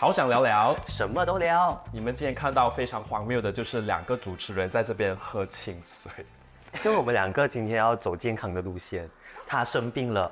[0.00, 1.84] 好想聊聊，什么都聊。
[1.92, 6.10] 你们今天看到非常荒谬的，就是两个主持人在这边喝清水。
[6.84, 9.10] 因为我们两个今天要走健康的路线，
[9.44, 10.30] 他生病了，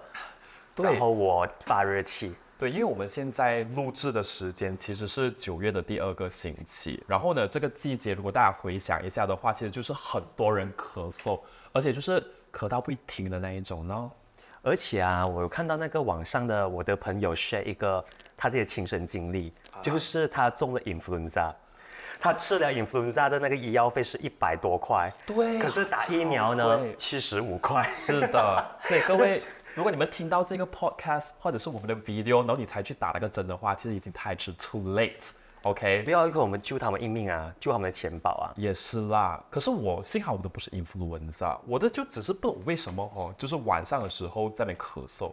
[0.77, 2.35] 然后我发热气。
[2.57, 11.41] 对，因为我们现在录制的时间其实是九月的第二个星期，然后呢，这个季节如果大家回想一下的话，其实就是很多人咳嗽，
[11.73, 14.11] 而且就是咳到不停的那一种呢。
[14.67, 18.05] 而且啊，我有看到那个网上的我的朋友 share 一个
[18.37, 21.55] 他自己的亲身经历，就是他中了 influenza，
[22.19, 27.85] 他治疗 influenza 的那个医药费是一百多块，对可是打疫苗呢七十五块。
[27.85, 29.41] 是的， 所以各位，
[29.77, 35.31] 如果你们听到这个 podcast 或者是我们的 video，然后你才去打那个针的话，其实已经太迟，too late。
[35.67, 38.55] OK，不要一会我们救他们一命啊，救他们的钱包啊。
[38.57, 45.33] 也是啦，可是我幸好我的不是 influenza，我的就只是不懂为什么哦，就是晚上的时候在那边咳嗽。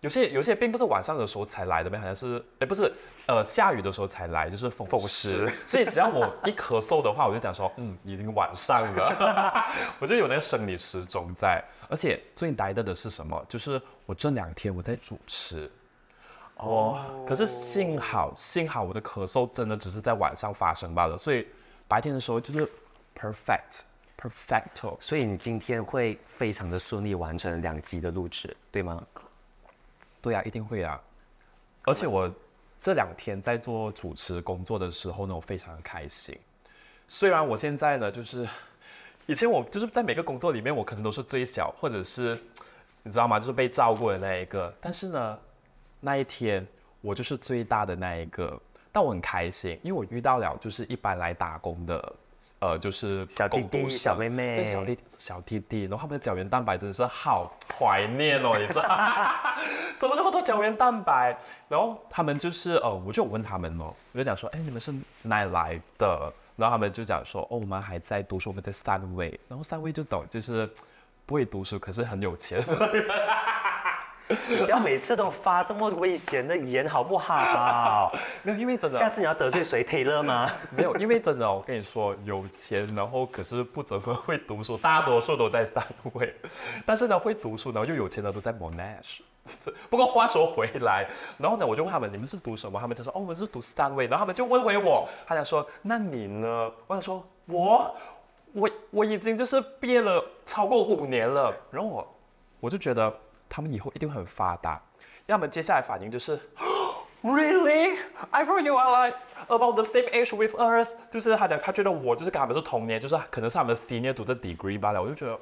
[0.00, 2.92] 有些有些并不是晚上的时候才来的呗，好像是哎不是，
[3.26, 5.52] 呃下雨的时候才来，就是风风湿湿。
[5.66, 9.64] 所以只要我一咳嗽的话，我就讲说，嗯，已经晚上了，
[9.98, 11.60] 我就有那个生理时钟在。
[11.88, 13.44] 而且最呆的的是什么？
[13.48, 15.68] 就是我这两天我在主持，
[16.56, 21.46] 哦，可是幸好幸好我的咳嗽真的只是在晚上发生罢了，所以
[21.88, 22.68] 白天的时候就是
[23.14, 23.80] perfect
[24.16, 24.96] perfecto。
[25.00, 29.04] 所以你今天会非常的顺利完成两集的录制，对吗？
[30.22, 31.00] 对啊，一定会啊。
[31.82, 32.32] 而且我
[32.78, 36.38] 这两天在做主持工作的时候呢，我非常的开心。
[37.06, 38.48] 虽然我现在呢，就是
[39.26, 42.38] 以前我就是在每个工作里面，我可能都是最小，或者是
[43.02, 43.38] 你知道吗？
[43.38, 44.72] 就是被照顾的那一个。
[44.80, 45.38] 但是呢，
[46.04, 46.66] 那一天
[47.00, 48.60] 我就是最大的那一个，
[48.92, 52.12] 但我很开心，因为我遇到了就是一般来打工的。
[52.60, 58.82] 呃，就是小弟弟小妹妹对小弟小弟弟，然后他们的胶原蛋白真的是好怀念哦，你知道，
[59.96, 61.36] 怎么这么多胶原蛋白？
[61.68, 66.32] 然后他们就是呃，我就问他们哦，我就讲说，哎，你们是哪来的？
[66.56, 70.68] 然后他们就讲说，哦，我们还在读书，我们在三位，然后三位就懂，就是
[71.26, 72.62] 不会读书，可是很有钱。
[74.64, 78.12] 不要每次都发这么危险的言好不好？
[78.42, 80.50] 没有，因为真的下次你要得罪谁？Taylor 吗？
[80.76, 85.84] 没有，因为真的哦，我跟你说，有钱，然后可是不怎么会读书，大多数都在三
[86.14, 86.34] 位，
[86.86, 89.20] 但是呢，会读书，然后又有钱的都在 Monash。
[89.90, 91.06] 不过话说回来，
[91.36, 92.80] 然后呢，我就问他们，你们是读什么？
[92.80, 94.06] 他们就说，哦，我们是读三位。
[94.06, 96.72] 然后他们就问回我，他想说，那你呢？
[96.86, 97.94] 我想说，我，
[98.54, 101.54] 我，我已经就是毕业了超过五年了。
[101.70, 102.16] 然后我，
[102.58, 103.14] 我就觉得
[103.54, 104.82] 他们以后一定会很发达。
[105.26, 106.36] 要么接下来反应就是。
[107.22, 107.96] Really?
[108.32, 109.16] I thought you are like
[109.48, 110.94] about the same age with us。
[111.10, 115.00] 就是他的，他觉得我就是跟他们是同年，就是可能是他们的 senior 读的 degree 罢了。
[115.00, 115.38] 我就觉得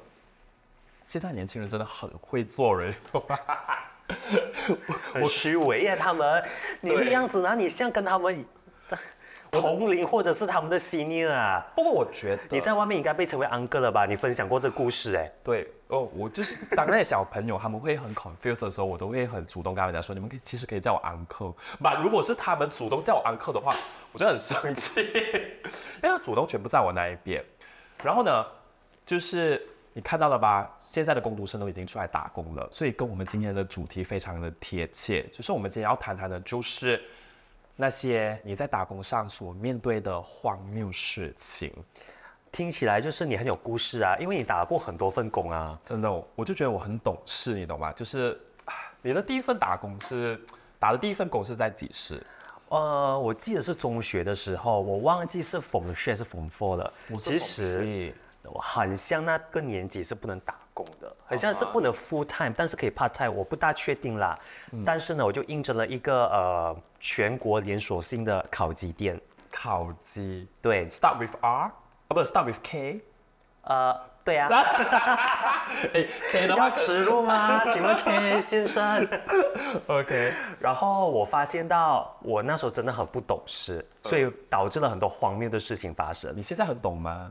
[1.03, 2.93] 现在年轻人真的很会做人？
[5.13, 6.41] 很虚伪呀，他们，
[6.79, 8.45] 你的样子哪里像跟他们
[9.61, 11.65] 同龄或者是他们的 senior 啊？
[11.75, 14.05] 不过我觉得你在外面应该被称为 uncle 了吧？
[14.05, 21.53] 你分享过这故事哎、对哦，我就是当那些小朋友他们会很 confused 的时候，我都会很主动跟他们讲说，你们可以其实可以叫我 uncle。
[21.79, 23.75] 那如果是他们主动叫我 uncle 的话，
[24.11, 25.01] 我就很生气，
[26.01, 27.43] 因为他主动全部在我那一边。
[28.03, 28.45] 然后呢，
[29.05, 29.61] 就是
[29.93, 30.69] 你看到了吧？
[30.83, 35.23] 现在的工读生都已经出来打工了，所以跟我们今天的主题非常的贴切。
[35.31, 36.99] 就是我们今天要谈谈的，就是
[37.75, 41.73] 那些你在打工上所面对的荒谬事情。
[42.51, 45.79] 听起来就是你很有故事啊，因为你打过很多份工啊。
[45.83, 47.91] 真的哦，我就觉得我很懂事，你懂吗？
[47.93, 50.39] 就是啊你的第一份打工是
[50.77, 52.23] 打的第一份工是在几时？
[52.69, 56.93] 呃，我记得是中学的时候，我忘记是 Form three 还是 Form four 了。
[57.19, 58.13] 其实
[58.43, 64.37] 我很像那个年纪是不能打工的，很像是不能 full time，但是可以 part time，我不大确定啦。
[64.85, 66.75] 但是呢，我就应征了一个呃
[67.05, 69.19] 全国连锁性的烤鸡店。
[69.51, 71.71] 烤鸡对，，start with R 啊，
[72.07, 73.01] 不 start with K。
[73.63, 73.93] 呃，
[74.23, 74.47] 对啊。
[75.93, 77.61] 哎，K 的话要植入吗？
[77.69, 79.05] 请问 K 先生
[79.87, 86.33] ？，OK，然后我发现到我那时候真的很不懂事，所以导致了很多荒谬的事情发生。
[86.33, 87.29] 你现在很懂吗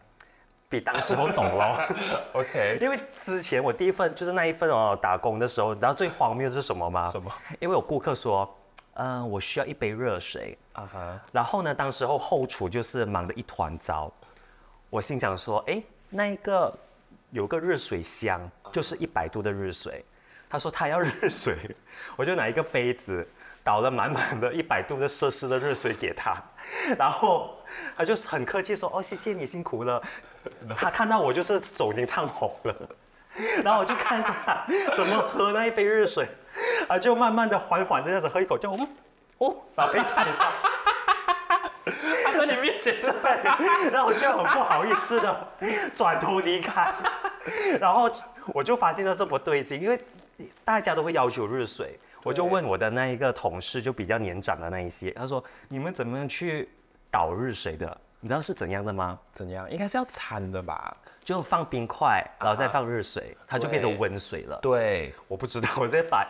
[0.69, 1.79] 比当时候懂咯。
[2.35, 7.09] OK，因为之前我第一份就是那一份哦，打工的时候，你知道最荒谬的是什么吗？
[7.11, 7.33] 什么？
[7.59, 8.55] 因为有顾客说，
[8.95, 14.13] 嗯、我需要一杯热水，啊哈，然后呢，当时候后厨就是忙得一团糟，
[14.91, 16.73] 我心想说，哎，那一个
[17.31, 18.41] 有个热水箱，
[18.71, 20.05] 就是一百度的热水，
[20.49, 21.57] 他说他要热水，
[22.17, 23.27] 我就拿一个杯子
[23.65, 26.37] 倒了满满的一百度的摄氏的热水给他，
[26.99, 27.57] 然后
[27.97, 30.03] 他就很客气说，哦，谢谢你辛苦了。
[30.77, 32.75] 他看到我就是手已经烫红了，
[33.63, 34.67] 然后我就看着他
[34.97, 36.27] 怎么喝那一杯热水，
[36.89, 38.89] 啊，就慢慢的缓缓的这样子喝一口，就哦，
[39.39, 40.53] 哦，然后被看到，
[42.25, 45.49] 他在你面前， 对，然后我就很不好意思的
[45.95, 46.93] 转头离开，
[47.81, 48.11] 然后
[48.49, 49.99] 我就发现到这不对劲，因为
[50.65, 56.69] 大家都会要求热水，我就问我的那一个同事，就比较年长的那一些，他说你们怎么样去
[57.11, 57.97] 倒热水的？
[58.21, 59.19] 你知道是怎样的吗？
[59.33, 59.69] 怎样？
[59.69, 60.97] 应该是要掺的吧？
[61.33, 64.59] 就放冰块，然后再放热水，它就变成温水了。
[64.63, 66.27] 对，我不知道，我直接把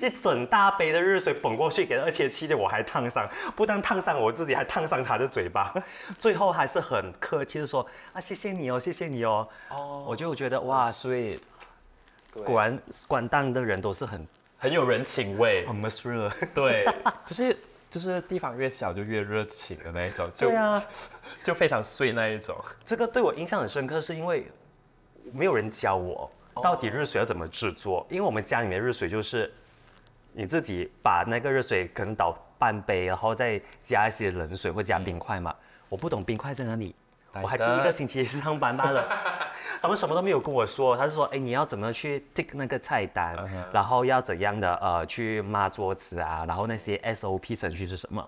[0.00, 5.74] 一整大杯的热水捧过去给他，而且气得我还烫伤，不但烫伤我自己，还烫伤他的嘴巴。
[6.18, 9.48] 最后还是很客气的说啊，谢谢你哦，谢谢你哦。
[9.70, 11.38] 哦，我就觉得哇，所以
[12.32, 14.26] 果然关档的人都是很
[14.58, 15.66] 很有人情味。
[16.54, 16.86] 对，
[17.26, 17.56] 就是
[17.90, 20.84] 就是地方越小就越热情的那一种，就对啊，
[21.42, 22.56] 就非常碎那一种。
[22.84, 24.50] 这个对我印象很深刻，是因为
[25.32, 26.30] 没有人教我
[26.62, 29.52] 到底热水要怎么制作，因为我们家里面热水就是
[30.32, 35.54] 你自己把那个热水可能倒半杯，然后再加一些冷水或加冰块嘛。
[35.88, 36.94] 我不懂冰块在哪里，
[37.42, 39.04] 我还第一个星期上班罢了，
[39.82, 43.36] 他们什么都没有跟我说，他是说，哎，你要怎么去 tick 那个菜单，
[43.72, 48.26] 然后要怎样的呃去抹桌子啊，然后那些 SOP 程序是什么？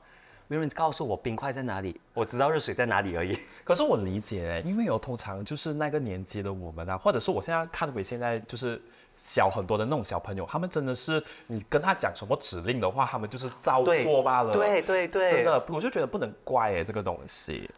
[0.50, 3.38] 没有人告诉我冰块在哪里，我知道热水在哪里而已。
[3.64, 8.80] 可是我理解哎，因为有通常就是那个年纪的我们啊，或者是我现在看回现在就是
[9.14, 14.50] 小很多的那种小朋友，他们真的是你跟他讲什么指令的话，他们就是照做罢了。
[14.50, 17.70] 对对对，真的，我就觉得不能怪哎这个东西。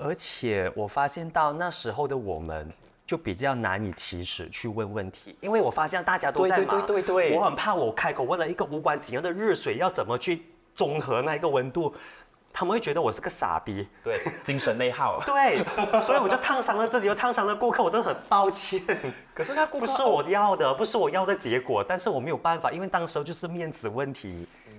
[0.00, 2.70] 而且我发现到那时候的我们
[3.06, 10.42] 就比较难以启齿去问问题，因为我发现大家都在忙，对对对对，我很怕我开口问了一个无关紧要的热水要怎么去
[10.74, 11.94] 综合那一个温度。
[12.50, 15.62] 他们会觉得我是个傻逼，对，精神内耗， 对，
[16.00, 18.82] 所以我就烫伤了自己，又烫伤了顾客，我真的很抱歉。
[19.34, 24.72] 可是他不是我要的，不是我要的结果，但是我没有办法，因为当时候就是面子问题，嗯，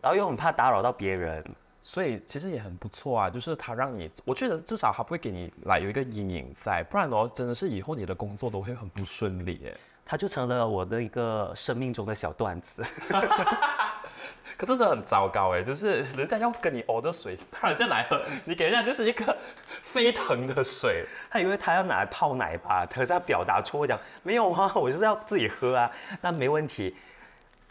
[0.00, 1.44] 然后又很怕打扰到别人，
[1.80, 9.76] 所以其实也很不错啊，就是他让你，我觉得至少他不会给你来有一个阴影在，不然哦，真的是以后你的工作都会很不顺利耶。
[10.04, 12.82] 他就成了我的一个生命中的小段子。
[14.56, 19.36] 可是这很糟糕哎，就是人家要跟你熬的水，他人家来喝，你给人家就是一个
[19.84, 25.90] 沸腾的水，他以为他要拿来泡奶吧，可是他表达错，讲没有啊，我就是要自己喝啊，
[26.22, 26.96] 那没问题。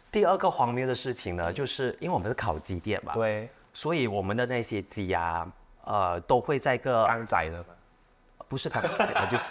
[0.10, 5.48] 第二个荒谬的事情呢，就是因为我们是烤鸡店嘛，对，所以我们的那些鸡啊，
[5.86, 7.64] 呃，都会在个刚宰的，
[8.48, 9.44] 不是刚宰的，就是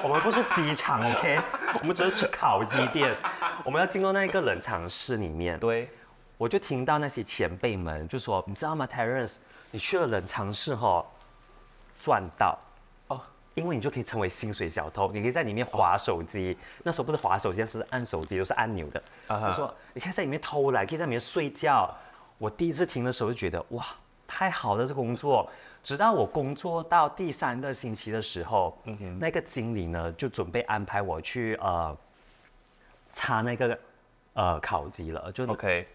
[0.00, 1.40] 我们不是鸡场，OK，
[1.80, 3.12] 我们只是去烤鸡店，
[3.64, 5.90] 我们要进入那一个冷藏室里面，对。
[6.36, 9.38] 我就听到那些前辈们就说：“你知道吗，Terence，
[9.72, 11.04] 你去了冷藏室哈，
[11.98, 12.56] 赚到
[13.08, 13.20] 哦，
[13.54, 16.56] 因为你就可以成为薪水小偷，你可以在里面划手机。
[16.84, 19.02] 那时候不是划手机，是按手机，都是按钮的。
[19.26, 21.92] 他说你可以在里面偷懒，可以在里面睡觉。
[22.38, 23.84] 我第一次听的时候就觉得哇，
[24.26, 25.50] 太好了这工作。
[25.82, 28.76] 直到我工作到第三个星期的时候，
[29.18, 31.96] 那个经理呢就准备安排我去呃
[33.08, 33.78] 擦那个
[34.34, 35.86] 呃烤鸡了，就 OK。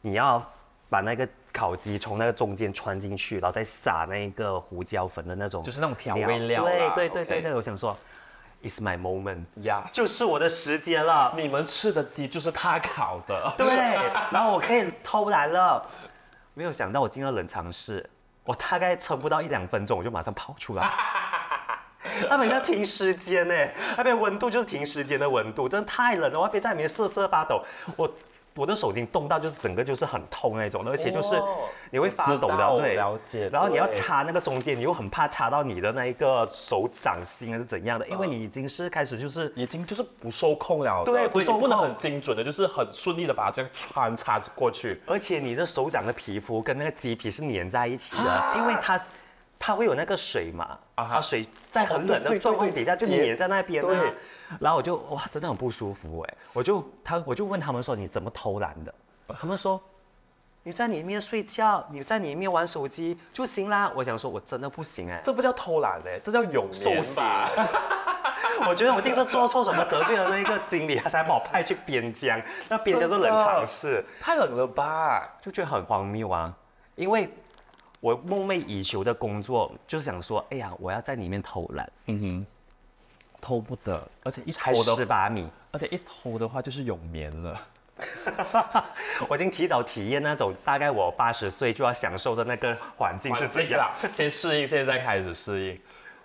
[0.00, 0.44] 你要
[0.88, 6.64] 把那个烤鸡从那个中间穿进去，然后再撒那个胡椒粉的那种，就是那种调味料。
[6.64, 7.96] 对对对对对，我想说
[8.62, 11.32] ，It's my moment，呀，就是我的时间了。
[11.36, 13.52] 你们吃的鸡就是他烤的。
[13.56, 13.66] 对，
[14.30, 15.86] 然后我可以偷懒了。
[16.54, 18.08] 没有想到我进了冷藏室，
[18.44, 20.90] 我大概撑不到一两分钟，我就马上跑出来。
[22.28, 23.54] 他们要停时间呢，
[23.96, 27.62] 那边温度就是停时间的温度，真的太冷了，我边在里面瑟瑟发抖。
[27.96, 28.10] 我。
[28.54, 31.40] 我的手已经冻到，就是整个就是很痛那种，而且就是
[31.90, 33.48] 你会发抖的，对，了解。
[33.50, 45.00] 然后你要擦那个中间，你又很怕擦到你的那一个手掌心还是怎样的，因为你已经是开始就是已经就是不受控了，对，不受不能很精准的，就是很顺利的把这个穿插过去。
[45.06, 49.00] 而且你的手掌的皮肤跟那个鸡皮是粘在一起的，因为它
[49.64, 54.12] 它会有那个水嘛，啊，水在很冷的状况底下就粘在那边对。
[54.58, 56.34] 然后我就哇，真的很不舒服哎！
[56.52, 58.92] 我就他我就问他们说你怎么偷懒的？
[59.38, 59.80] 他们说
[60.64, 63.92] 你在里面睡觉，你在里面玩手机就行啦。
[63.94, 67.22] 我想说我真的不行哎，这不叫偷懒哎，这叫有受刑。
[68.68, 72.42] 我觉得我一定是做错什么得罪了那个经理，他才把我派去边疆。
[72.68, 75.36] 那边疆是冷藏室，太冷了吧？
[75.40, 76.52] 就觉得很荒谬啊！
[76.96, 77.32] 因为
[78.02, 81.92] 我梦寐以求的工作就是想说，哎呀，我要在里面偷懒。
[82.06, 82.46] 嗯哼。
[83.40, 87.60] 偷不得，而且一偷的十八米，而且一偷的话就是永眠了。
[89.28, 95.80] 我已经提早体验那种大概我八十岁就要享受的那个环境是这样，先适应，现在开始适应。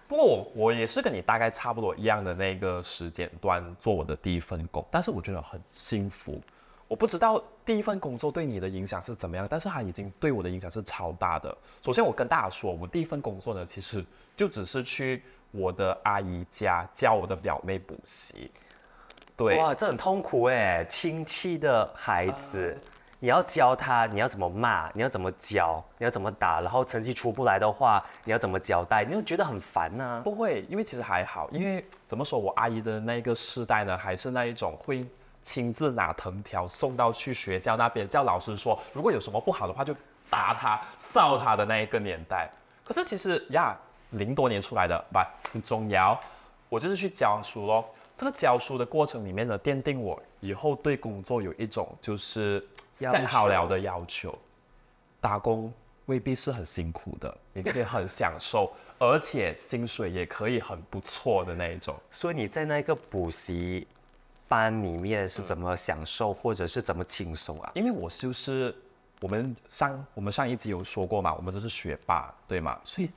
[0.07, 6.39] 不过我我也是跟你大概差不多一样的那个时间段做我的第一份工，但是我觉得很幸福。
[6.88, 11.56] 我不知道第一份工作对你的影响是怎么样，但是它已经对我的影响是超大的。
[11.82, 18.50] 首先，我跟大家说，我第一份工作呢，其实就只是去我的阿姨家教我的表妹补习。
[19.36, 22.75] 对，哇，这很痛苦哎，亲戚的孩子，
[23.20, 29.03] 你要教他，你要怎么骂，你要怎么教，你要怎么打，然后成绩出不来的话，你要怎么交代？
[29.03, 30.22] 你会觉得很烦呢？
[30.24, 35.01] 不会，因为其实还好，因为怎么说我阿姨的那个世代呢，还是那一种会
[35.47, 39.95] 亲自拿藤条送到去学校那边，叫老师说，如果有什么不好的话就
[40.29, 42.51] 打他、扫他的那一个年代。
[42.83, 43.73] 可是其实呀，
[44.09, 46.19] 零多年出来的不很重要，
[46.67, 47.85] 我就是去教书咯。
[48.17, 52.61] 这个教书的过程里面呢，奠定我以后对工作有一种就是
[52.91, 54.37] 想好了的要求。
[55.21, 55.73] 打工
[56.07, 61.95] 未必是很辛苦的，你可以很享受，而且薪水也可以很不错的那一种。
[62.11, 63.87] 所以你在那个补习
[64.47, 67.71] 班里面是怎么享受，或者是怎么轻松啊？
[67.75, 68.75] 因为我就是
[69.21, 72.79] 我们上我们上一集有说过嘛，我们都是学霸，对吗？
[72.83, 73.09] 所以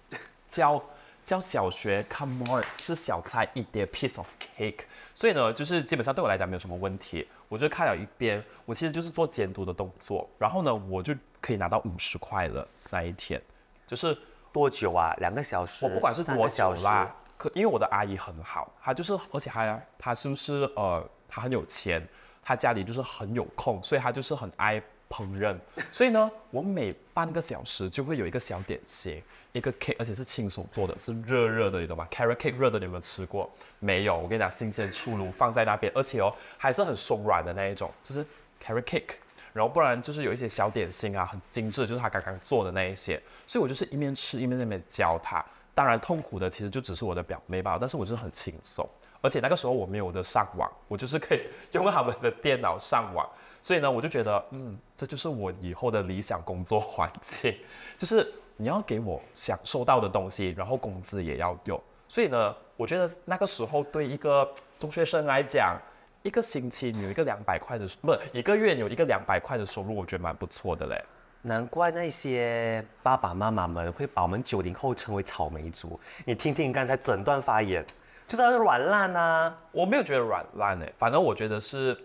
[0.49, 0.83] 教。
[1.23, 4.27] 教小学，come on，是小菜一碟，piece of
[4.59, 4.81] cake。
[5.15, 7.29] 所以呢，就是基本上对我来讲没有什么问题。
[7.47, 10.29] 我就看了一边，我其实就是做监督的动作。
[10.39, 13.41] 然后呢，我就可以拿到五十块了那一天。
[13.87, 14.17] 就是
[14.51, 15.15] 多久啊？
[15.21, 15.85] 两个小时？
[15.85, 22.07] 我不管是多久啦，可因为我的阿姨很好，她就是而且还她是不是呃，他很有钱，
[22.43, 25.57] 他家里就是很有空，所以他就是很爱烹饪。
[25.91, 29.23] 所以呢，我每半个小时就会有一个小点心。
[29.53, 33.51] 一个 cake，而且是亲手做的，是热热的，你懂吗？Carrot cake 热的，你有没有吃过？
[33.81, 38.25] 没有，我跟你讲，新鲜出炉放在那边，而且哦，还是很松软的那一种，就是
[38.65, 39.15] carrot cake。
[39.53, 43.21] 然后不然就是有一些小点心啊，很精致，就是他刚刚做的那一些。
[43.45, 45.45] 所以我就是一面吃一面在那边教他。
[45.75, 48.89] 当然痛苦的其实就只是我的表妹吧，但是我就是很轻松。
[49.21, 51.41] 而且那个时候我没有的上网，我就是可以
[51.73, 53.29] 用他们的电脑上网。
[53.61, 57.55] 所以呢，我就觉得，嗯，这就是我以后的理想工作环境，
[57.99, 58.33] 就是。
[58.63, 61.83] 你要给我享受到的东西，然后工资也要有。
[62.07, 64.47] 所以呢，我觉得那个时候对一个
[64.79, 65.79] 中学生来讲，
[66.23, 71.03] 一个星期有一个两百块的，不，一个月有一个两百块的收入，我觉得蛮不错的嘞。
[71.41, 75.99] 难怪那些爸爸妈妈们会把我们九零后称为草莓族。
[76.27, 77.83] 你听听刚才整段发言，
[78.31, 79.59] 就是软烂啊！
[79.73, 81.99] 我没有觉得软烂诶，反正我觉得是，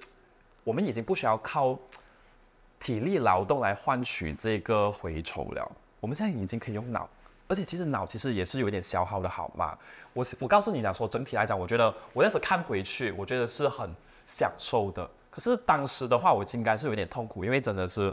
[0.64, 1.78] 我们已经不需要靠
[2.80, 5.72] 体力劳动来换取这个回酬了。
[6.00, 7.08] 我们现在已经可以用脑，
[7.48, 9.78] 而且其实脑其实也是有一点消耗的，好吗？
[10.14, 13.88] 我我告诉你讲说，整体来讲，我觉得我那时看回去，我觉得是很
[14.26, 15.08] 享受的。
[15.30, 18.12] 可是当时的话，我应该是有点痛苦，因为真的是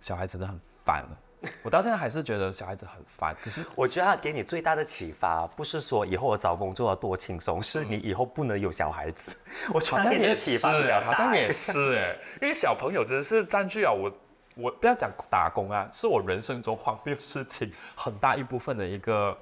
[0.00, 1.08] 小孩真的很烦了。
[1.62, 3.36] 我到现在还是觉得小孩子很烦。
[3.42, 9.34] 可是我觉得他给你最大的启发，不是说以后我找工作要多轻松，是你以后不能有小孩子。
[9.72, 10.58] 我好像也是，
[11.04, 14.12] 好像也是哎，因为小朋友真的是占据了我。
[14.56, 19.38] 我不要讲打工啊，是我人生中荒谬事情很大一部分的一个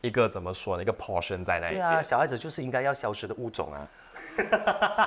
[0.00, 0.82] 一个怎么说呢？
[0.82, 1.74] 一个 portion 在那里。
[1.74, 3.86] 对啊，小孩子就是应该要消失的物种啊。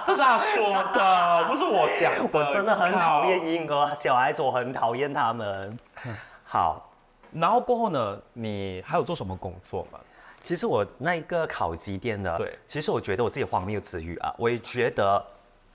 [0.05, 2.11] 这是他说的，不是我讲。
[2.31, 5.77] 我真的很讨厌婴儿小孩子，我很讨厌他们。
[6.43, 6.91] 好，
[7.31, 9.99] 然后过后呢，你还有做什么工作吗？
[10.41, 15.25] 其实我那一个烤鸡店的，对，其实我觉得我自己荒谬之余啊，我也觉得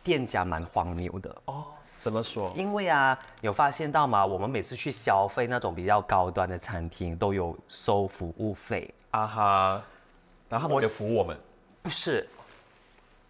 [0.03, 1.65] 店家蛮荒谬的哦。
[1.97, 2.53] 怎么说？
[2.55, 4.25] 因为啊，有发现到吗？
[4.25, 9.83] 我们每次去消费那种比较高端的餐厅，都有收服务费啊哈。
[10.49, 11.37] 然后他们就服务我们？
[11.83, 12.29] 不是，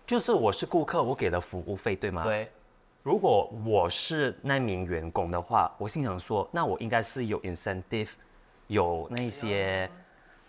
[0.08, 2.22] 就是我是顾客，我给了服务费，对吗？
[2.22, 2.50] 对。
[3.02, 8.08] 如果我是那名员工的话，我心想说，那我应该是有 incentive，
[8.68, 9.88] 有那些。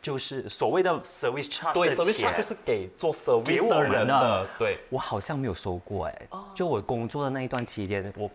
[0.01, 4.48] 就是所谓的 service charge 对，service charge 就是给做 service 的人的。
[4.58, 6.28] 对，我好像没有收过哎。
[6.56, 8.32] 就我工作的那一段期间，我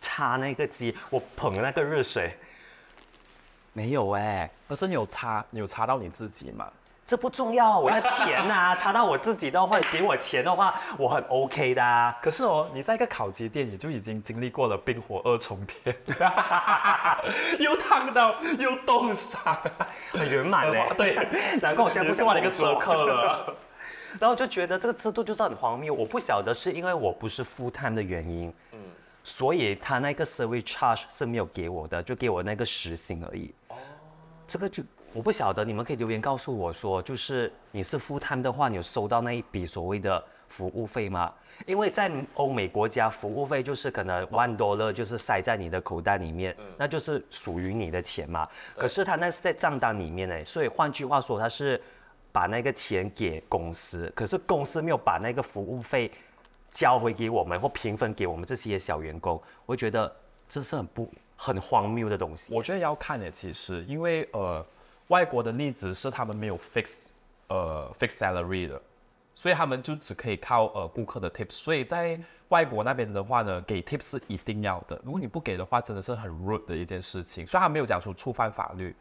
[0.00, 2.36] 擦那个鸡，我捧那个热水，
[3.72, 4.50] 没有哎。
[4.68, 6.68] 可是你有擦，你有擦到你自己吗？
[7.06, 8.74] 这不重要，我要钱呐！
[8.80, 11.84] 查到我自己的话，给我钱的话，我很 OK 的。
[11.84, 15.94] 啊可是哦，你在一个烤鸡店，你就已经经历过了冰火二重天，
[17.60, 19.38] 又烫到又冻伤，
[20.12, 20.86] 很圆满嘞。
[20.96, 21.14] 对，
[21.60, 23.54] 难怪我现在不是我的一个折扣了。
[24.18, 25.92] 然后就觉得这个制度就是很荒谬。
[25.92, 28.78] 我不晓得是因为我不是 full time 的原因，嗯，
[29.22, 33.52] 所以他那个 service charge 是没有给我的，就给我那个时薪而已。
[33.68, 33.76] 哦，
[34.46, 34.82] 这个就。
[35.14, 41.32] 我不晓得，你们可以留言告诉我说，就是你是 full time 的话，你有收到那一笔所谓的服务费吗？
[41.66, 48.48] 因为在欧美国家，服务费就是可能 one dollar 就是塞在你的口袋里面，那就是属于你的钱嘛。
[48.76, 51.80] 可是他那是在账单里面呢，所以换句话说，他是
[52.32, 56.10] 把那个钱给公司，可是公司没有把那个服务费
[56.72, 60.12] 交回给我们或平分给我们这些小员工，我觉得
[60.48, 62.52] 这是很不很荒谬的东西。
[62.52, 64.66] 我觉得要看的，其实因为呃，
[65.08, 67.06] 外国的例子是他们没有 fix
[67.48, 68.80] 呃 fix salary 的，
[69.34, 71.52] 所以他们就只可以靠呃顾客的 tips。
[71.52, 72.18] 所以在
[72.48, 75.00] 外国那边的话呢，给 tips 是一定要的。
[75.04, 77.46] 如果你不给的话，真的是很 rude 的一件事情。
[77.46, 78.94] 虽然他没有讲出触犯法律。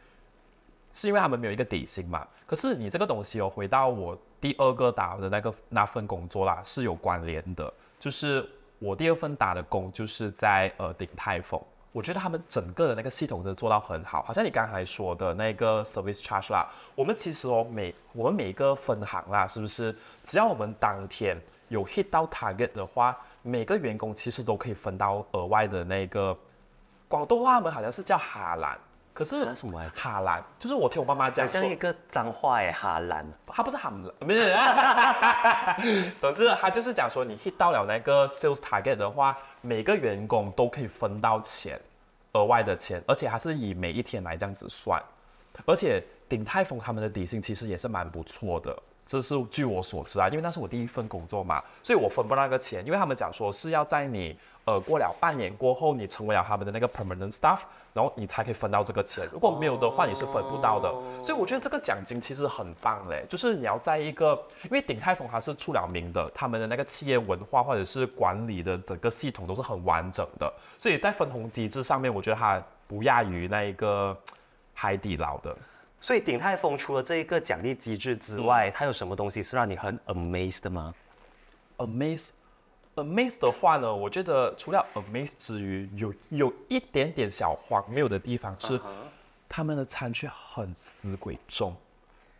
[0.96, 2.24] 是因为他们没有一个底薪嘛？
[2.46, 7.74] 可是你这个东西哦，回到我第二个打的那个那份工作啦，是有关联的。
[8.00, 11.60] 就是我第二份打的工，就是在呃鼎泰丰。
[11.94, 19.96] 我觉得他们整个的那个系统都做到很好，好像你刚才说的那个 service charge 啦，我们其实哦每我们每个分行啦，是不是？
[20.24, 26.36] 只要我们当天有 hit 到 target 的话，每个员工其实都可以分到额外的那个
[27.08, 28.78] 广东话，我们好像是叫哈兰。
[29.14, 29.80] 可是什么？
[29.96, 34.56] 哈兰，就是我听我妈妈讲，像一个脏话哎，哈兰，他不是哈兰， 不是。
[36.20, 41.80] 总之，他就是讲说，你 hit 到了那个 sales target 的话，每个员工都可以分到钱，
[42.32, 45.00] 额外的钱，而且还是以每一天来这样子算。
[45.66, 48.76] 而且鼎泰丰他们的底薪其实也是蛮不错的。
[49.06, 57.60] 这是据我所知啊，因为那是我第一份工作嘛，所以我分不到那个钱，因为他们讲说是要在你呃过了半年过后，你成为了他们的那个 permanent staff，
[57.94, 60.90] 然后你才可以分到这个钱，如果没有的话，你是分不到的。
[61.24, 74.18] 所以我觉得这个奖金其实很棒嘞，就是你要在一个，因为鼎泰丰它是出了名的，他们的那个企业文化或者是管理的整个系统都是很完整的，所以在分红机制上面，我觉得它不亚于那一个
[74.74, 75.56] 海底捞的。
[76.04, 80.94] 所以鼎泰丰除了这一个奖励机制之外，它有什么东西是让你很 amazed 的吗
[81.78, 88.78] ？amazed，amazed 的话呢，我觉得除了 amazed 之余，有有一点点小荒谬的地方是，
[89.48, 91.74] 他们的餐具很死鬼重。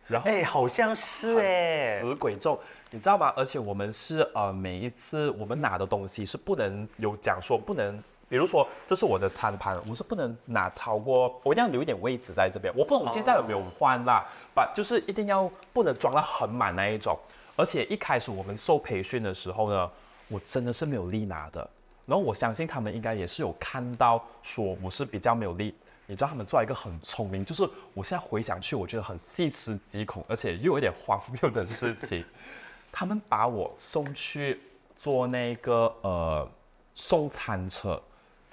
[0.06, 3.32] 然后哎，好像是哎，死鬼重，你知道吗？
[3.34, 7.98] 而且我们是呃，每一次我们拿的东西是不能有讲说不能。
[8.34, 12.74] 比如说，这是我的餐盘，我是不能拿超过，我一定要留一点位置在这边。
[12.76, 17.16] 我不懂现在有没有换啦，把就是一定要不能装到很满那一种。
[17.54, 19.88] 而且一开始我们受培训的时候呢，
[20.26, 21.60] 我真的是没有力拿的。
[22.06, 25.72] 然后我相信他们应该也是有看到说我是比较没有力。
[26.08, 32.24] 你知道他们做一个很聪明，就是我现在回想去，我觉得很细思极恐，而且又有点荒谬的事情。
[32.90, 34.60] 他们把我送去
[34.96, 36.50] 做那个呃
[36.96, 38.02] 送餐车。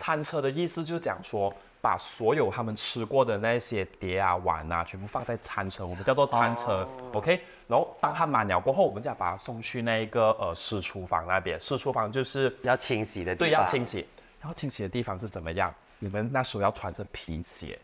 [0.02, 7.40] 餐车的意思就是讲说，把所有他们吃过的那些碟啊碗啊，全部放在餐车，我们叫做餐车，OK。
[7.68, 11.60] 然后当它满了过后，我们再把它送去那一个呃私厨房那边。
[11.60, 14.08] 私厨房就是要清洗的，对，要清洗。
[14.40, 15.72] 然后清洗的地方是怎么样？
[16.00, 17.78] 你们那时候要穿着皮鞋，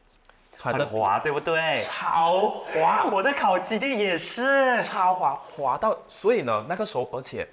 [0.58, 1.78] 穿着滑，对不对？
[1.82, 7.48] 超滑，我的烤鸡店也是超滑，滑到所以呢，那个时候而且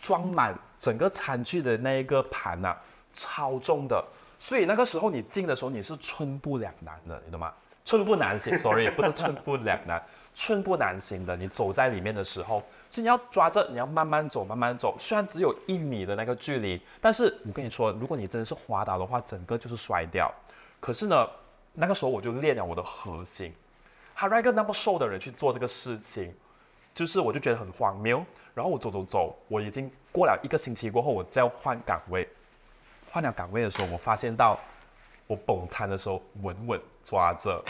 [0.00, 2.76] 装满整个餐具的那一个盘呐。
[3.14, 4.04] 超重的，
[4.38, 7.50] 所以那个时候你进的时候你是寸步两难的，你懂吗？
[7.86, 10.02] 寸步难行， sorry，不是寸步两难，
[10.34, 11.36] 寸步难行的。
[11.36, 12.58] 你走在里面的时候，
[12.90, 14.96] 所以你要抓着，你要慢慢走，慢慢走。
[14.98, 20.32] 虽然只有一米的那个距离，但是我跟你说，如果你真的是滑倒的话，整个就是摔掉。
[20.80, 21.28] 可是呢，
[21.74, 23.52] 那个时候我就练了我的核心。
[24.14, 26.32] 他让一个那么瘦的人去做这个事情，
[26.94, 28.24] 就是我就觉得很荒谬。
[28.54, 32.26] 然后我走走走，我已经过了一个星期过后，我再换岗位。
[33.14, 34.58] 换了岗位的时候，我发现到
[35.28, 37.64] 我捧餐的时候稳稳抓着，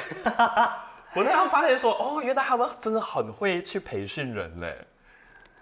[1.15, 4.75] 我突然发现说，哦，原来他们真的很会去培训人嘞，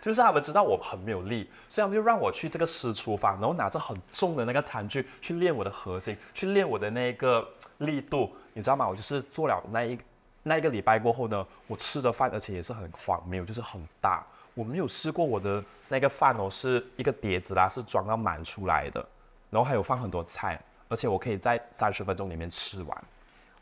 [0.01, 7.45] 就是他们知道我很没有力，所以他们就让我去这个私厨房，然后拿着很重的那个餐具去练我的核心，去练我的那个
[7.79, 8.87] 力度，你知道吗？
[8.89, 9.99] 我就是做了那一
[10.45, 19.05] 那一个礼拜过后呢，我吃的饭而且也是很荒谬，就是很大，我没有试过我的那个饭哦，是一个碟子啦，是装到满出来的。
[19.53, 23.05] 然后还有放很多菜，而且我可以在三十分钟里面吃完。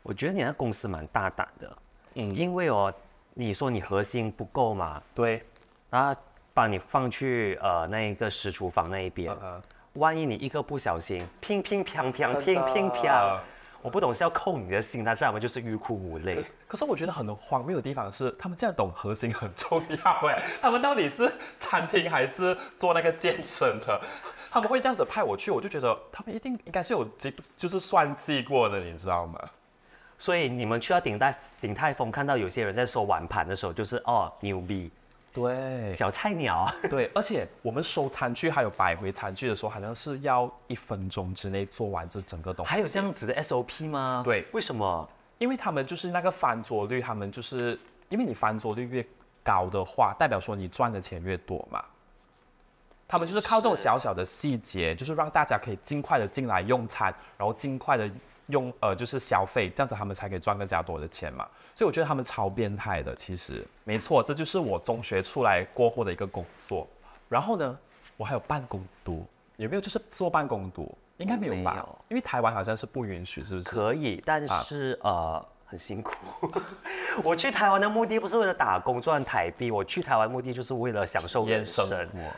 [0.01, 1.77] 我觉得你那公司蛮大胆的，
[2.13, 2.91] 嗯，因为哦，
[3.33, 5.43] 你说你核心不够嘛，对，
[5.89, 6.17] 然后
[6.53, 9.35] 把你放去呃那一个食厨房那一边，
[9.95, 13.37] 万一你一个不小心，乒乒乓乓，乒乒乓，
[13.81, 16.41] 我不懂是要扣你的心，但是他们就是欲哭无泪。
[16.69, 24.01] 可是我觉得很荒谬的地方是，他们这样懂核心很重要哎，他们到底是餐厅还是做那个健身的？
[24.51, 29.39] 他们会这样子派我去，我就觉得他们一定应该是有计，就是算计过的，你知道吗？
[30.17, 34.91] 所以你们去到鼎泰鼎泰丰，看到有些人在收碗盘的时候，就是哦牛逼，
[35.33, 37.09] 对，小菜鸟，对。
[37.15, 42.69] 而且我们收餐具还有摆回餐具的时候，好像是要一分钟之内做完这整个东西。
[42.69, 44.21] 还有这样子的 SOP 吗？
[44.23, 45.09] 对，为什么？
[45.37, 49.03] 因为他们就是那个翻桌率，他们就是因为你翻桌率越
[49.41, 51.83] 高的话，代表说你赚的钱越多嘛。
[53.11, 58.09] 他们就是靠这种小小的细节，就是让大家可以尽快的进来用餐，然后尽快的
[58.47, 61.45] 用呃就是消费，这样子他们才可以赚更加多的钱嘛。
[61.75, 66.87] 所以我觉得他们超变态的，其实没错，这就是我中学出来过后的一个工作。
[67.27, 67.77] 然后呢，
[68.15, 69.25] 我还有办公读，
[69.57, 70.97] 有没有就是做办公读？
[71.17, 71.85] 应该没有吧？
[72.07, 73.69] 因为台湾好像是不允许，是不是？
[73.69, 75.45] 可以，但是呃。
[75.71, 76.13] 很辛苦，
[77.23, 81.89] 我去台湾的目的不是为了打工赚台币，我去台湾目的就是为了享受人生。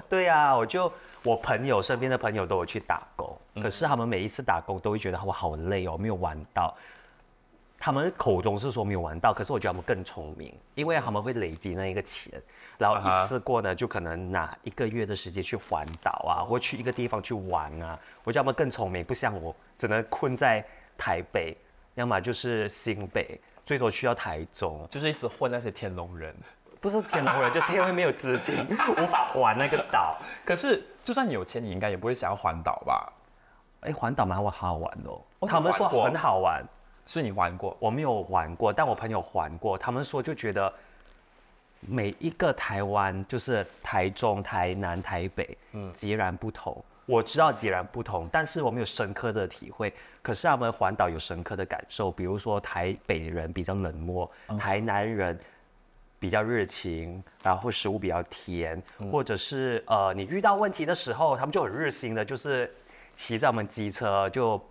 [0.07, 0.91] 对呀，我就
[1.23, 6.75] 我朋友身边的朋友都有去打工，可是他们每一次打工都会觉得我好累哦，没有玩到。
[7.79, 12.39] 他们口中是说没有玩到，可是我觉得他们更聪明，因为他们会累积那一个钱，
[12.77, 17.99] 然后一次过呢就可能拿一个月的时间去环岛啊，或去一个地方去玩啊。
[18.23, 20.63] 我觉得他们更聪明，不像我只能困在
[20.95, 21.57] 台北。
[21.95, 26.35] 要么就是新北，最多去到台中，就是一直混那些天龙人，
[26.81, 28.55] 不是天龙人，就是因为没有资金，
[28.97, 30.17] 无法还那个岛。
[30.43, 33.13] 可是就算你有钱，你应该也不会想要环岛吧？
[33.81, 35.21] 哎，环岛蛮好好玩哦。
[35.47, 36.63] 他们说很好玩，
[37.05, 37.75] 是你玩过？
[37.79, 39.77] 我没有玩过，但我朋友玩过。
[39.77, 40.73] 他们说就觉得
[41.81, 46.83] 每一个台湾，就是台中、台南、台北，嗯，截然不同。
[47.05, 49.93] 我知道截然不同，但是我们有深刻的体会。
[50.21, 55.37] 可是他们环岛有深刻的感受，比如说台北人比较冷漠，台南人
[56.17, 62.73] 比较热情，然后食物比较甜，或者是呃你遇到问题的时候，他们就很热心的，就是
[63.13, 64.61] 骑着我们机车就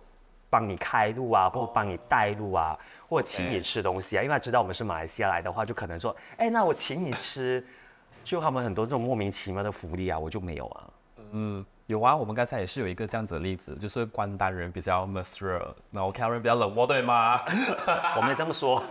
[0.49, 2.75] 帮你开路啊，或帮你带路啊，
[3.07, 4.23] 或请你吃东西啊。
[4.23, 7.63] 因为他知道我们是马来西亚来的话，就可能说，哎，那我请你吃。
[8.23, 10.89] 就他们很多这种莫名其妙的福利啊，我就没有啊。
[11.31, 11.65] 嗯。
[11.87, 15.59] 有啊，我们刚才也是有一个这样子的例子，就是关丹人比较 m a s r
[15.91, 17.41] 然后 Karen 比较冷漠，对吗？
[18.15, 18.81] 我没这么说。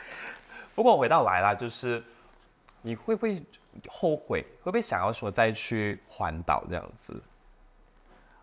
[0.74, 2.04] 不过回到来了，就是
[2.82, 3.42] 你会不会
[3.88, 4.42] 后悔？
[4.62, 7.18] 会不会想要说再去环岛这样子？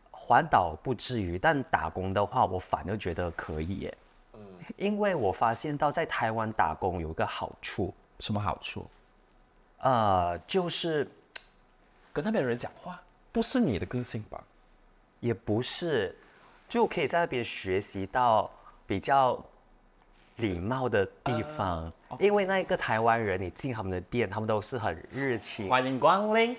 [0.10, 3.98] 环岛不至于，但打工的话，我反而觉得可以耶。
[4.34, 4.40] 嗯，
[4.78, 8.86] 因为我发现到在台湾打工有一个好处，什么好处？
[9.78, 11.08] 呃，就是
[12.12, 13.00] 跟那边人讲话。
[13.36, 14.42] 不是你的个性吧？
[15.20, 16.16] 也不是，
[16.70, 18.50] 就可以在那边学习到
[18.88, 19.38] 比较
[20.38, 21.92] 礼貌的地方。
[22.18, 26.56] 因为那一个台湾人，你进他们的店，他们都是很热情，欢迎光临，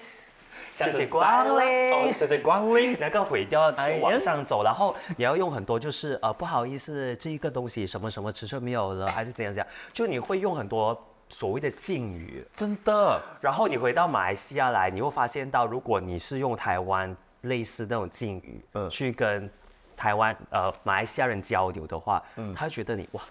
[0.70, 2.94] 谢谢光临，谢谢光临。
[3.00, 11.02] 那个毁掉往上走，然后你要用很多，就是呃不好意思，这一个东西什么什么尺寸没有了，还是怎样怎样，就你会用很多。
[11.28, 13.20] 所谓的敬语，真的。
[13.40, 19.50] 然后你回到马来西亚来，你会发现到，如果你是用台湾类似那种敬语，嗯，去跟
[19.96, 23.22] 台湾呃马来西亚人交流的话，嗯，他觉得你哇，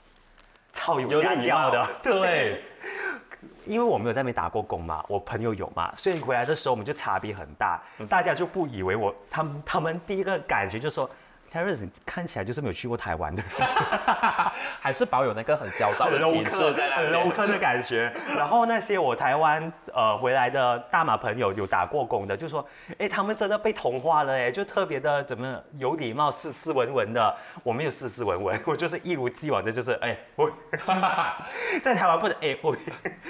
[0.72, 2.62] 超有家教的，对。
[3.66, 11.10] 因为我没有在那边打过工嘛，我朋友有嘛，所以回来的时候我们就差别很大，大家就不以为我，他们他们第一个感觉就说。
[12.06, 13.44] 看起来就是没有去过台湾的，
[14.82, 18.12] 还是保有那个很焦躁的体质，很 low 的感觉。
[18.36, 27.36] 然后那些我台湾呃回来的大马朋友有打过工的，就说，哎，他们真的被同化了，哎，就特别的怎么有礼貌、斯斯文文的。
[27.64, 30.52] 我没有斯斯文文， 我就是一如既往的，就是哎，我
[31.82, 32.76] 在台湾不能哎，我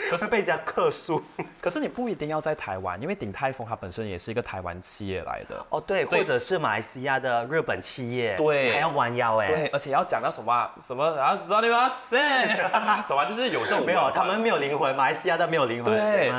[0.09, 1.23] 可是被人家克诉。
[1.61, 5.65] 可是你不一定要在台湾，因为鼎泰丰它本身也是一个台湾企业来的。
[5.69, 8.14] 哦，对，或者是马来西亚的日本企业。
[8.37, 11.89] 对，还要弯腰哎，对，而且要讲到什么什么啊，sorry 吗？
[13.07, 13.25] 懂吗？
[13.25, 16.29] 就是有这种没有，他们没有灵魂，马来西亚的没有灵魂，对，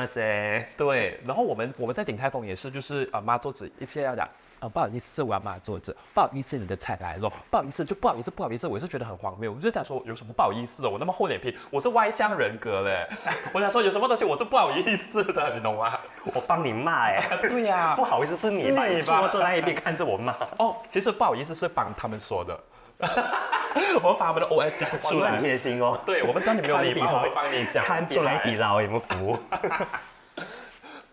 [0.75, 1.19] 对。
[1.25, 4.27] 然后我们我们在顶泰丰也是，就是啊，妈桌子一切要讲。
[4.59, 5.95] 啊，不好意思，是我要骂桌子。
[6.13, 7.31] 不好意思，你的菜来了。
[7.49, 9.51] 不好意思，就不好意思，不好意思，我是觉得很荒谬。
[9.51, 10.89] 我就想说，有什么不好意思的？
[10.89, 13.07] 我那么厚脸皮，我是外向人格嘞。
[13.53, 15.99] 我想说，有什么东西我是不好意思的，你懂吗？
[16.33, 17.23] 我帮你骂哎。
[17.43, 18.85] 对呀，不好意思是你吧？
[18.87, 20.35] 你坐在那一边看着我骂。
[20.57, 22.59] 哦，其实不好意思是帮他们说的。
[24.01, 25.99] 我把我们的 O S 讲出来，很贴心哦。
[26.03, 27.85] 对，我们知道你没有礼貌，我会帮你讲。
[27.85, 29.37] 看出来比老有没有服务？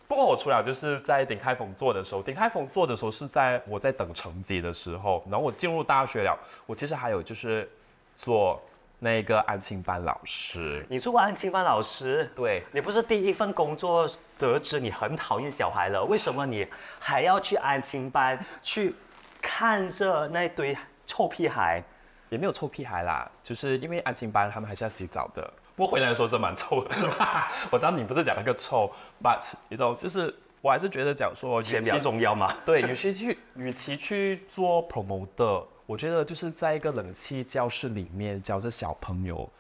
[0.07, 6.39] 不过我除了就是在鼎泰丰做的时候，鼎泰丰做的时候是在我在等成绩的时候，然后我进入大学了。
[6.67, 7.69] 我其实还有就是
[8.17, 8.63] 做
[8.99, 10.85] 那个安亲班老师。
[10.89, 12.31] 你做过安亲班老师？
[12.35, 16.67] 对，你不是第一份工作得知你很讨厌小孩了，为什么你
[16.99, 18.95] 还要去安亲班去
[19.41, 21.83] 看着那堆臭屁孩？
[22.29, 25.53] 也没有臭屁孩啦，就是因为安亲班他们还是要洗澡的。
[25.77, 26.91] 不过回来的时候真蛮臭的，
[27.71, 28.91] 我知道你不是讲那个臭
[29.23, 32.55] ，but you know，，就是我还是觉得讲说钱比较重要嘛。
[32.65, 39.51] 对，与其去与其去做 promoter，我觉得就是在一个冷气教室里面教着小朋友，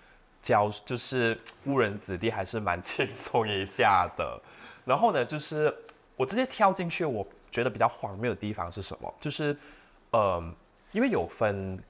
[0.40, 4.40] 教就是误人子弟，还是蛮轻松一下的。
[4.84, 5.74] 然后呢，就是
[6.16, 9.12] 我直接跳进去，我觉得比较荒谬的地方是什么？
[9.20, 9.56] 就是，
[10.12, 10.54] 嗯，
[10.92, 11.82] 因为有分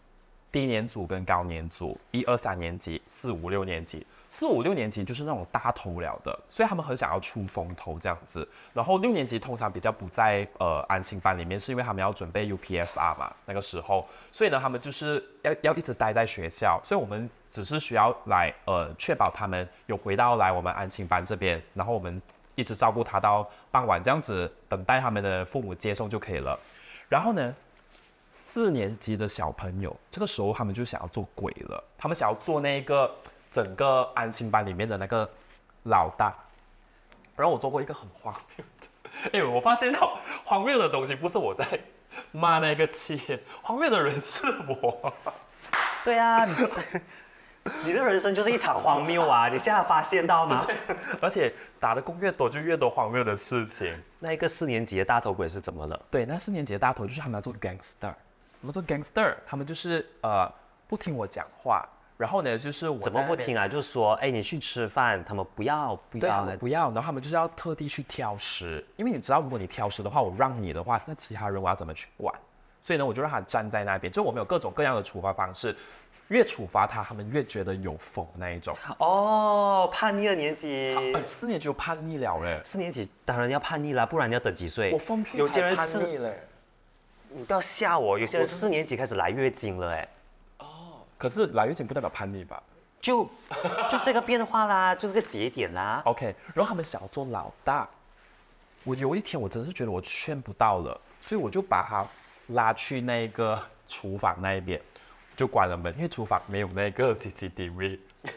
[0.51, 8.47] 低年组跟高年组，一二三年级、四五六年级，四五六年级就是那种大头了的，所以他们很想要出风头这样子。
[8.73, 22.21] 然后六年级通常比较不在呃安亲班里面，是因为他们要准备 UPSR 嘛，那个时候，所以呢，他们就是要要一直待在学校，所以我们只是需要来呃确保他们有回到来我们安亲班这边，然后我们
[22.57, 26.59] 一直照顾他到傍晚这样子，等待他们的父母接送就可以了。
[27.09, 27.55] 然后呢，
[28.27, 33.09] 四年级的小朋友，这个时候他们就想要做鬼了，他们想要做那个
[33.55, 35.31] 整个安心班里面的那个
[35.85, 36.35] 老大。
[37.37, 41.65] 然后我做过一个很荒谬的， 哎，我发现到荒谬的东西不是我在
[42.33, 45.15] 骂那个企业，荒谬的人是我。
[46.03, 46.53] 对啊，你
[47.87, 49.49] 你的人生就是一场荒谬啊！
[49.49, 50.67] 你现在发现到吗？
[51.23, 53.97] 而且打的工越多，就越多荒谬的事情。
[54.19, 56.01] 那一个四年级的大头鬼是怎么了？
[56.11, 58.13] 对，那四年级的大头就是他们要做 gangster，
[58.61, 60.51] 他们做 gangster，他们就是呃
[60.87, 63.67] 不听我讲话，然后呢就是我怎么不听啊？
[63.67, 72.35] 就是说，哎，你去吃饭，他们不要不要们不要，然后他们就是要特地去挑食，因为你知道，如果你挑食的话，我让你的话，那其他人我要怎么去管？
[72.81, 75.75] 所以呢，我就让他站在那边，就我们有各种各样的处罚方式，
[76.29, 78.77] 越处罚他，他们越觉得有风那一种。
[78.99, 84.93] 哦，叛逆二年级，哎，四年级就叛逆了嘞，四年级当然要叛逆啦，不然你要等几岁？
[84.93, 86.39] 我风趣有些人才叛逆嘞。
[87.31, 90.07] 你不要吓我，有些人四年级开始来月经了，哎，
[91.25, 92.63] 可是来月经不代表叛逆吧
[93.01, 93.27] 就
[93.91, 96.03] 就是一个变化啦，就是个节点啦。
[96.05, 97.89] ？OK，然后他们想要做老大，
[98.83, 102.07] 我有一天我真的是觉得我劝不到了，所以我就把他
[102.55, 103.59] 拉去那个
[103.89, 104.79] 厨房那一边，
[105.35, 107.99] 就关了门，因为厨房没有那个 CCTV，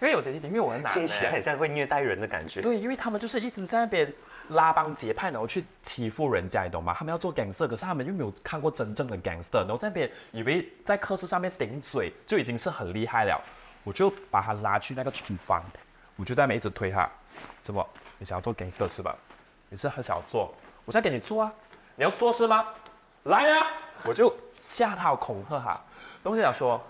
[0.00, 1.34] 因为有 CCTV 我很难、听起来欸。
[1.34, 2.62] 很像会虐待人的感觉。
[2.62, 4.12] 对，因为他们就是一直在那边
[4.50, 6.94] 拉帮结派，然后去欺负人家，你懂吗？
[6.96, 13.40] 他们要做 gangster，可是他们又没有看过真正的 gangster，然后在那边以为在课室上面顶嘴就已经是很厉害了。
[13.82, 15.64] 我就把他拉去那个厨房，
[16.16, 17.08] 我就在那边一直推他，
[17.62, 17.86] 怎么？
[18.18, 19.16] 你想要做 gangster 是吧？
[19.68, 21.52] 你是很想要做，我在给你做啊，
[21.96, 22.66] 你要做是吗？
[23.24, 23.66] 来呀、
[24.04, 25.80] 我就吓他，恐吓他，
[26.22, 26.82] 东西想说，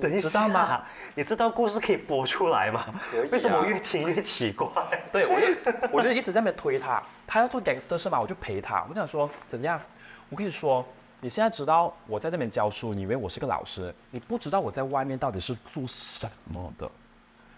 [0.00, 0.84] 等一知道吗？
[1.14, 2.84] 你这段故事可以播出来吗？
[3.10, 4.68] 可以啊为什么我越听越奇怪？
[5.12, 8.20] 对，我就我就一直在那边推他，他要做 gangster 是吗？
[8.20, 9.80] 我就陪他，我就想说怎样？
[10.28, 10.84] 我跟你说，
[11.20, 16.90] 你现在知道我在那边教书，你以为我是个老师，你不知道我在外面到底是做什么的。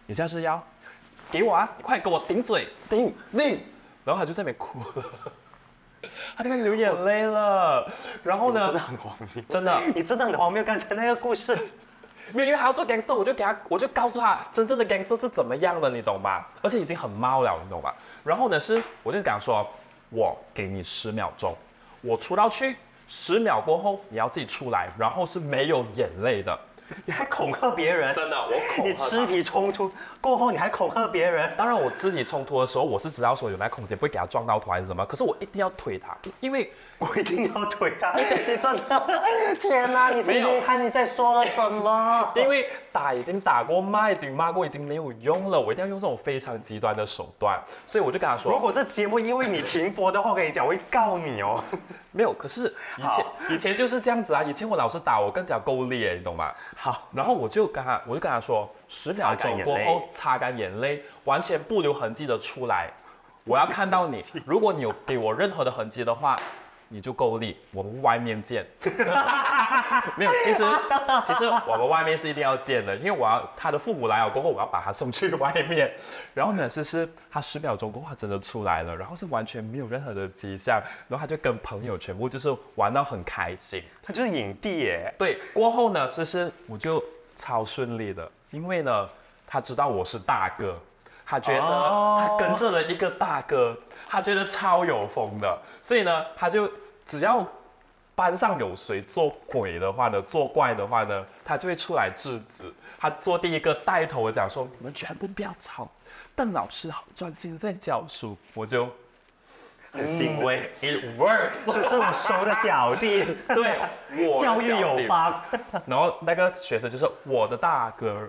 [0.07, 0.63] 你现在是要
[1.31, 1.69] 给我啊？
[1.77, 3.61] 你快给我顶嘴，顶顶！
[4.05, 5.05] 然后他就在那边哭了，
[6.37, 7.91] 他在那边流眼泪了。
[8.23, 10.63] 然后呢真的，很荒谬，真的你真的很荒谬。
[10.65, 11.59] 刚才那个故事，
[12.33, 16.45] 没有，因为他要做 gangster，我就给他，我就告诉他真正的 gangster 是怎么样的，你懂吗？
[16.63, 17.95] 而且已经很猫了，你懂吧？
[18.25, 19.67] 然后呢，是我就跟他说，
[20.11, 21.57] 我给你十秒钟，
[22.01, 26.59] 我出到去，十秒过后你要自己出来，然后是没有眼泪的，
[27.05, 38.13] 你还恐吓别人，真的，我恐你肢体冲突过后，你还恐吓别人，当然，我肢体冲突的时候，我是知道说有那空间不会给他撞到头还是什么，可是我一定要推他，因为我一定要推他。
[38.19, 40.11] 你真的，天哪！
[40.11, 42.33] 你听没有听看你在说了什么？
[42.35, 51.63] 因为打已经打过，骂已经骂过，已经没有用了，我一定要用这种非常极端的手段，所以我就跟他说，如果这节目因为你停播的话，我跟你讲，我会告你哦。
[52.19, 56.53] 没有，可是以前以前就是这样子啊，以前我老是打我更加够力耶，你懂吗？
[56.77, 62.91] 好，然后我就跟他，我就跟他说，十秒钟过后擦干眼泪，完全不留痕迹的出来，
[63.45, 64.25] 我要看到你。
[64.45, 66.35] 如果你有给我任何的痕迹的话，
[66.89, 68.67] 你就够力，我们外面见。
[70.17, 70.65] 没有，其实
[71.27, 75.93] 其实我们外面是一定要见的，因为我要他的父母来了过后，我要把他送去外面。
[76.35, 83.83] 然后呢，是是他十秒钟过后他真的出来了，然后是完全没有任何的迹象，然后他就跟朋友全部就是玩到很开心。
[84.03, 85.15] 他就是影帝耶。
[85.19, 87.03] 对，过后呢，其实我就
[87.37, 89.09] 超顺利的，因为呢，
[89.47, 90.79] 他知道我是大哥，
[91.31, 93.77] 他觉得哦他跟着了一个大哥，
[94.09, 96.71] 他觉得超有风的，所以呢，他就
[97.05, 97.47] 只要
[98.15, 102.73] 班上有谁做鬼的话呢，作怪的话呢，他就会出来制止。
[102.99, 105.87] 他做第一个带头的讲说，你们全部不要吵，
[106.35, 108.89] 邓老师好专心在教书，我就
[109.93, 113.79] 很欣慰，it works，这是我收 的小弟，对，
[114.27, 115.41] 我教育有方。
[115.87, 118.27] 然后那个学生就是我的大哥，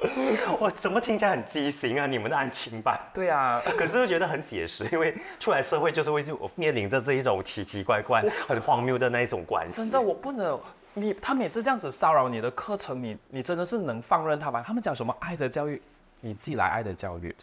[0.58, 2.06] 我怎么听起来很畸形啊？
[2.06, 9.76] 你们的案情版，对啊，可是又觉得很写实，因为出来社会就是会就我面临着这一种奇奇怪怪、很荒谬的那一种关系。
[9.76, 10.58] 真的，我不能。
[10.94, 14.64] 你他每次这样子骚扰你的课程，你你真的是能放任他吗？
[14.66, 15.80] 他们讲什么爱的教育，
[16.20, 17.34] 你自己来爱的教育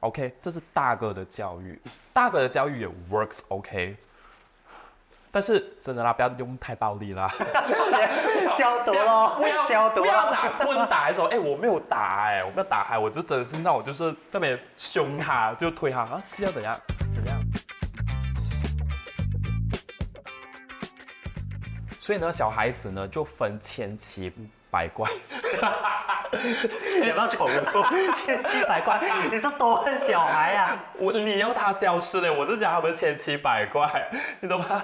[0.00, 1.78] ，OK，这是大哥的教育，
[2.12, 3.96] 大哥的教育也 works，OK。
[5.30, 7.30] 但是真的啦，不要用太暴力啦，
[8.56, 10.30] 消毒咯，不要消毒不要咯。
[10.32, 16.74] 拿棍打的时候，哎、我没有打哎、我没有打开，我就真的是那我就是特别凶他，就推他啊，是要怎样
[17.14, 17.38] 怎样。
[22.00, 24.32] 所以呢，小孩子呢就分千奇
[24.70, 25.06] 百怪，
[27.02, 27.82] 你不要重复？
[28.14, 28.98] 千奇百怪，
[29.30, 30.74] 你是多恨小孩啊？
[30.94, 34.10] 我你要他消失嘞，我是讲他们千奇百怪，
[34.40, 34.82] 你懂吗？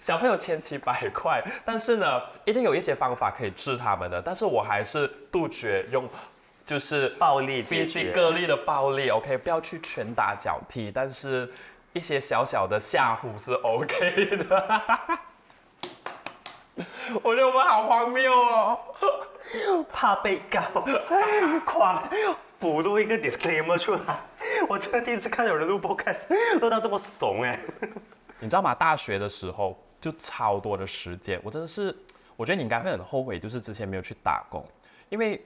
[0.00, 6.08] 小朋友千奇百怪，但是呢，一定有一些方法可以治他们的，但是我还是杜绝用
[6.66, 11.50] 就是暴力解非决个例的暴力，OK，不要去拳打脚踢，但是
[11.92, 14.78] 一些小小的吓唬是 OK 的。
[17.22, 18.78] 我觉得我们好荒谬哦。
[19.90, 20.60] 怕被告，
[21.64, 22.02] 狂
[22.58, 24.00] 补录一个 disclaimer 出来。
[24.68, 26.26] 我真的第一次看有人录 podcast
[26.60, 27.58] 录到这么怂哎、
[28.40, 28.74] 你知道吗？
[28.74, 31.94] 大学的时候就超多的时间，我真的是，
[32.36, 34.64] 我觉得你应该会很后悔，就是之前没有去打工，
[35.08, 35.44] 因为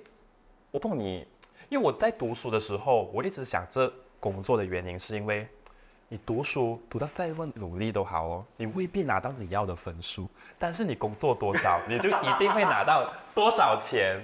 [0.71, 1.27] 我碰你，
[1.69, 5.49] 因为我在读书的时候，我一直想着工作的原因是因为
[6.13, 14.21] 你读书读到再问努力都好哦，你未必拿到你要的分数，但是你工作多少， 你就一定会拿到多少钱，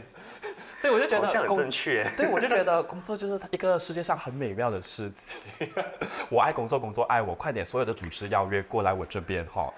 [0.76, 2.06] 所以我就觉好像很得正确。
[2.14, 5.38] 对，我就觉得工作就是一个世界上很美妙的事情。
[6.28, 9.72] 我爱工作，工作爱我，快点所有的主持邀约过来我这边哈，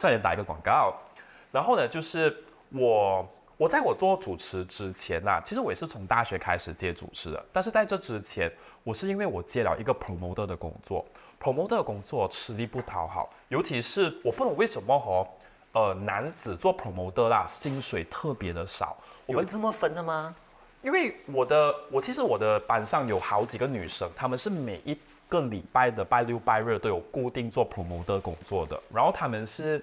[0.00, 0.92] 快点打一个广告。
[1.52, 2.36] 然后呢，就是
[2.70, 3.24] 我
[3.56, 11.04] 我在我做主持之前呐、其实我也是从大学开始接主持的，但是在这之前，我是因为我接了一个 promoter 的工作
[11.40, 15.28] ，promoter 的工作吃力不讨好，尤其是我不懂为什么哦，
[15.72, 18.96] 呃，男子做 promoter 啦，薪水特别的少。
[19.26, 20.34] 我们有这么分的吗？
[20.82, 29.82] 因为我的我其实我的班上有好几个女生，她们是每一个礼拜的拜六拜日都有固定做 promoter 工作的，然后她们是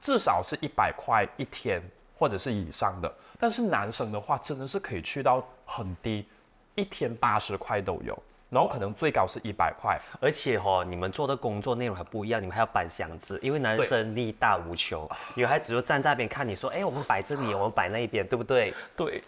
[0.00, 1.82] 至少是一百块一天
[2.20, 6.26] 或者是以上的，但是男生的话真的是可以去到很低，
[6.74, 18.74] 一天八十块都有，然后可能最高是一百块，而且哦，你们做的工作内容还不一样，你们还要搬箱子，因为男生力大无穷，女孩子就站在那边看你说，哎，我们摆这里，我们摆那一边，对不对？
[18.94, 19.22] 对，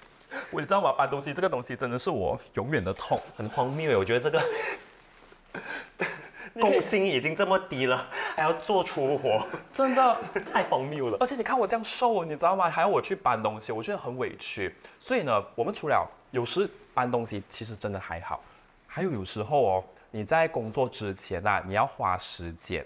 [0.51, 0.93] 我知道吗？
[0.93, 3.19] 搬东西这个东西真的是我永远的痛。
[3.39, 4.43] 很荒谬，我觉得这个
[6.61, 10.17] 工薪已经这么低了， 还要做粗活， 真的，
[10.53, 11.17] 太荒谬了。
[11.19, 12.69] 而且你看我这样瘦，你知道吗？
[12.69, 14.75] 还要我去搬东西，我觉得很委屈。
[15.01, 18.43] 所以呢，我们除了有时搬东西，其实真的还好，
[18.87, 22.85] 还有有时候哦，你在工作之前啊，你要花时间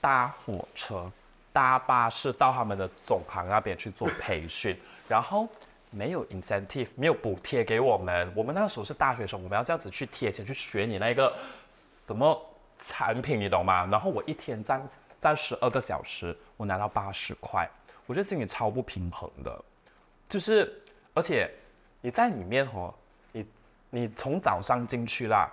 [0.00, 1.10] 搭火车、
[1.52, 4.76] 搭巴士到他们的总行那边去做培训，
[5.08, 5.48] 然后
[5.90, 8.30] 没有 incentive，没有补贴给我们。
[8.36, 11.34] 我们那时候是大学生，我们要这样子去贴钱去学你那个
[11.68, 12.38] 什么
[12.80, 13.86] 产品，你懂吗？
[13.90, 14.88] 然后我一天站
[15.18, 17.68] 站十二个小时，我拿到八十块，
[18.06, 19.64] 我觉得心里超不平衡的。
[20.28, 20.72] 就是，
[21.12, 21.50] 而且
[22.00, 22.94] 你在里面哦，
[23.32, 23.46] 你
[23.90, 25.50] 你从早上进去啦，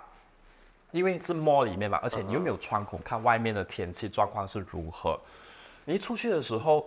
[0.90, 5.18] 因为是 mall 里面嘛，而且你又没有窗口看外面的天气状况是如何。
[5.84, 6.86] 你一出去的时候，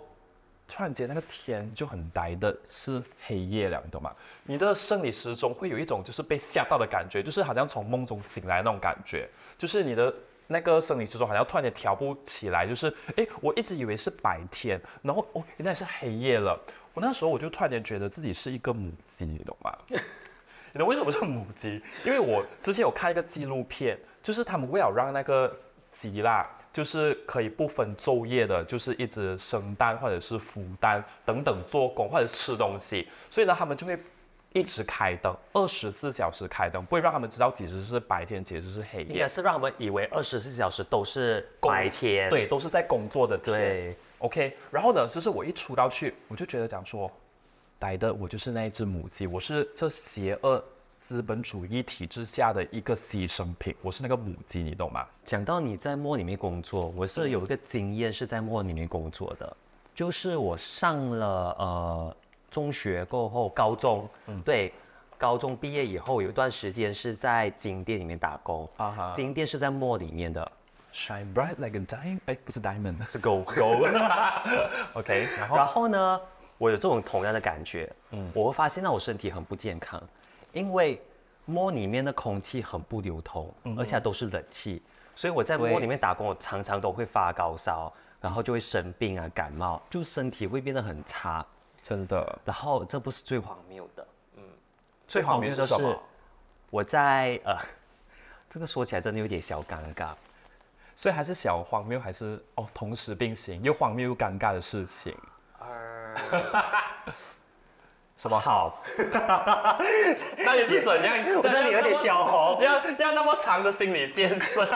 [0.66, 4.10] 突然间那个天就很呆的是黑夜了，你懂吗？
[4.44, 9.28] 你的生理时钟会有一种就是被吓到的感觉，就是好像从梦中醒来那种感觉，
[9.58, 10.12] 就是你的
[10.46, 16.58] 那个生理时钟好像突然间调不起来，就是诶，我一直以为是白天，然后哦原来是黑夜了。
[16.94, 19.74] 我那时候我就突然间觉得自己是一个母鸡，你懂吗？
[20.74, 21.82] 你懂为什么是母鸡？
[22.04, 25.54] 因为我之前有看一个纪录片，就是他们为了让那个
[25.90, 33.98] 鸡啦，就是可以不分昼夜的，就是一直生蛋或者是孵蛋等等做工或者是吃东西，所以呢，他们就会
[34.54, 39.28] 一直开灯，二十四小时开灯，不会让他们知道几时是白天，几时是黑夜应该。
[39.28, 42.28] 是让他们以为二十四小时都是白天。
[42.28, 43.54] 对，都是在工作的天。
[43.54, 47.10] 对，OK，然后呢，就是我一出到去，我就觉得讲说，
[47.78, 50.62] 呆的我就是那一只母鸡，我是这邪恶
[51.00, 55.06] 资本主义体制下的一个牺牲品，我是那个母鸡，你懂吗？
[55.24, 59.56] 讲到你在莫里面工作，我是有一个经验是在莫里面工作的，
[59.94, 62.16] 就是我上了呃
[62.52, 64.08] 中学过后，高中，
[64.44, 64.72] 对，
[65.16, 69.12] 高中毕业以后有一段时间是在金店里面打工，啊哈。
[69.14, 70.52] 金店是在墨里面的
[70.92, 73.42] ，，Shine bright like a diamond，哎，不是 diamond， 是狗。
[73.44, 73.88] gold。
[74.92, 75.56] OK，然后？
[75.56, 76.20] 然后呢，
[76.58, 80.00] 我有这种同样的感觉，嗯，我会发现到我身体很不健康，
[80.52, 81.00] 因为
[81.46, 84.82] 摸里面的空气很不流通，而且都是冷气，
[85.14, 91.44] 所以我在摸里面打工，我常常都会发高烧，然后就会生病啊，感冒，就身体会变得很差，
[91.82, 92.38] 真的。
[92.44, 94.06] 然后这不是最荒谬的，
[94.36, 94.42] 嗯，
[95.06, 95.98] 最荒谬的是
[96.70, 97.56] 我在呃，
[98.48, 100.10] 这个说起来真的有点小尴尬。
[100.94, 105.16] 所以还是小荒谬，还是哦，同时并行，又荒谬又尴尬的事情。
[105.58, 106.14] 呃
[108.14, 108.80] 什么好？
[110.38, 111.16] 那你是怎样？
[111.38, 114.68] 我这里有点小红，要要那么长的心理建设。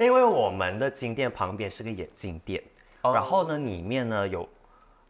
[0.00, 2.62] 因为我们的金店旁边是个眼镜店，
[3.02, 4.48] 然后呢，里面呢有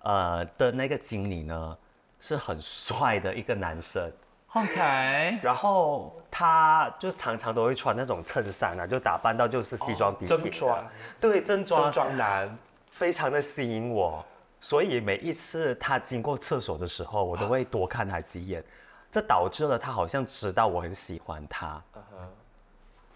[0.04, 1.76] 呃的那个经理呢
[2.20, 4.10] 是很帅的一个男生。
[4.52, 10.38] OK， 然后他就常常都会穿那种衬衫啊，就打扮到就是西装笔挺。
[10.38, 10.86] 正装，
[11.20, 11.82] 对，正装。
[11.82, 12.56] 正装男，
[12.92, 14.24] 非常的吸引我，
[14.60, 18.62] 所以每一次他经过厕所的时候，我都会多看他几眼，
[19.10, 21.82] 这导致了他好像知道我很喜欢他。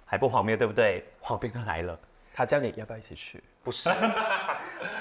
[0.05, 1.05] 还不荒谬对不对？
[1.21, 1.97] 荒谬来了，
[2.35, 3.45] 他叫你要不要一起去？
[3.63, 3.91] 不是。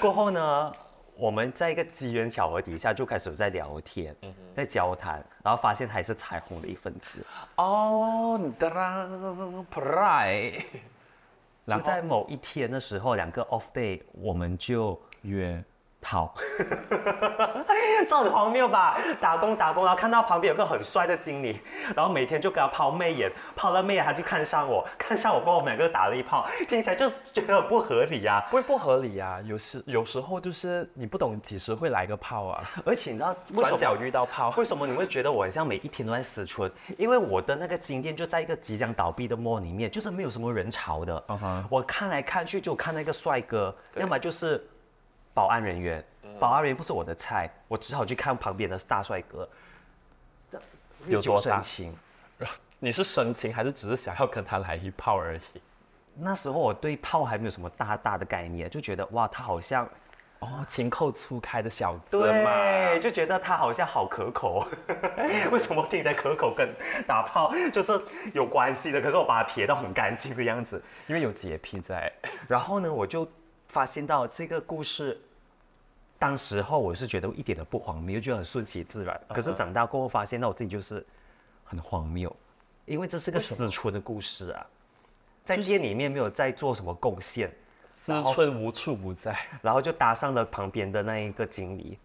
[0.00, 0.72] 过后呢？
[1.18, 4.14] 我们在一个机缘巧合底下就开始在聊天，
[4.54, 7.26] 在交谈，然后发现他也是彩虹的一份子。
[7.56, 9.08] 哦，哒啦
[9.68, 10.62] ，pray。
[11.66, 15.62] 就在某一天的时候，两个 off day，我们就约。
[16.00, 16.32] 跑，
[18.08, 18.98] 这很荒谬吧？
[19.20, 21.60] 打工打工，然后看到旁边有个很帅的经理，
[21.94, 28.46] 然后每天就给他抛媚眼，抛了媚眼他就看上我，看上我过后我们两个打了一炮，听起来就觉得很不合理呀。
[28.48, 32.70] 不会不合理呀，有时有时候就是你不懂几时会来个炮啊。
[32.84, 36.70] 而且你知道转角遇到炮，为什么你会觉得我很像每一天都在思春？
[36.96, 41.22] 因为我的那个金店就在一个即将倒闭的 mall 里面，就是没有什么人潮的。
[41.68, 44.64] 我看来看去就看那个帅哥，要么就是。
[45.38, 46.04] 保安人员，
[46.40, 49.48] 保安人员不是我的菜，我只好去看旁边的大帅哥。
[51.06, 51.96] 有多深情？
[52.80, 55.40] 你是深情还是只是想要跟他来一炮而已？
[56.16, 59.88] 那时候我对炮还没有什么大大的概念，就觉得哇，他好像
[60.40, 64.66] 哦，情窦初开的小子嘛，就觉得他好像好可口。
[65.52, 66.68] 为什么听起来可口跟
[67.06, 67.92] 打炮 就是
[68.34, 69.00] 有关系的？
[69.00, 72.12] 可是我把它撇到很干净的样子，因为有洁癖在。
[72.48, 73.28] 然后呢，我就
[73.68, 75.16] 发现到这个故事。
[76.18, 79.20] 当时候我是觉得一点都不荒谬，觉得很顺其自然。
[79.28, 81.04] 可是长大过后发现，那我自己就是
[81.64, 82.34] 很荒谬，
[82.86, 84.66] 因为这是个思春的故事啊，
[85.44, 87.52] 在店里面没有在做什么贡献，
[87.84, 91.98] 思春无处不在，然后就搭上了旁边的那一个经理。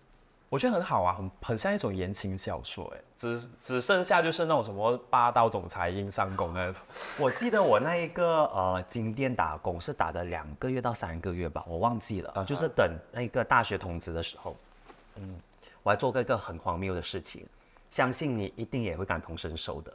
[0.54, 6.80] 我觉得很好啊，很很像一种言情小说哎，只只剩下就是那种什么霸道总裁硬上弓那种。
[7.20, 14.56] 我记得我那一个呃金店打工是打的两个月到三个月吧，我忘记了，就是等那个大学通知的时候，
[15.16, 15.40] 嗯，
[15.82, 17.44] 我还做过一个很荒谬的事情，
[17.90, 19.92] 相信你一定也会感同身受的。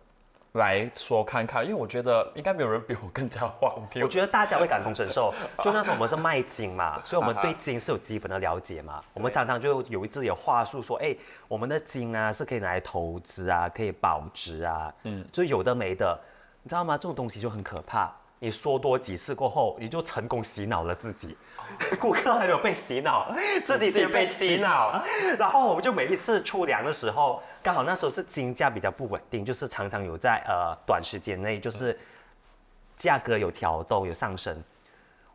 [0.59, 4.05] 来说看看，因为我觉得应该没有人比我更加荒谬。
[4.05, 5.33] 我觉得大家会感同身受，
[5.63, 9.01] 就那时候我们是卖金嘛， 所以我们对金是有基本的了解嘛。
[9.15, 11.17] 我们常常就有一自己的话术说，哎，
[11.49, 16.19] 我们的金啊是可以拿来投资啊，可以保值啊，嗯，就有的没的，
[16.63, 16.97] 你知道吗？
[16.97, 18.13] 这种东西就很可怕。
[18.41, 21.37] 你说多几次过后，你就成功洗脑了自己。
[22.01, 23.33] 顾客还没有被洗脑，
[23.65, 25.03] 自己先被洗脑。
[25.39, 31.99] 然后我们就每一次出粮的时候，刚好那时候是金价比较不稳定，就是常常有在呃短时间内就是
[32.97, 34.57] 价格有调动有上升。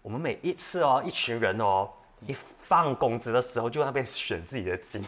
[0.01, 1.89] 我们每一次哦，一群人哦，
[2.27, 5.01] 一放工资的时候就那边选自己的金。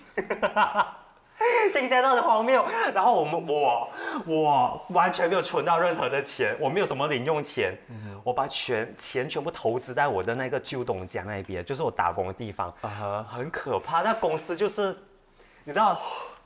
[1.73, 2.65] 听起来都很荒谬。
[2.93, 3.89] 然后我们我
[4.25, 7.77] 我完全没有存到任何的钱，我没有什么零用钱，
[8.23, 12.73] 我把全钱全部投资在我的那个旧东家那边，就是我打工的地方，
[13.27, 14.01] 很可怕。
[14.01, 14.95] 那公司就是
[15.63, 15.97] 你知道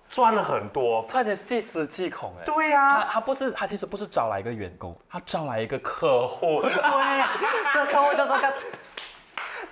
[0.08, 2.44] 赚了很多，赚点细思极恐哎。
[2.46, 6.62] 对呀，他不是他其实不是招来一个员工，他招来一个客户。
[6.62, 6.72] 对，
[7.74, 8.54] 这客户就是个。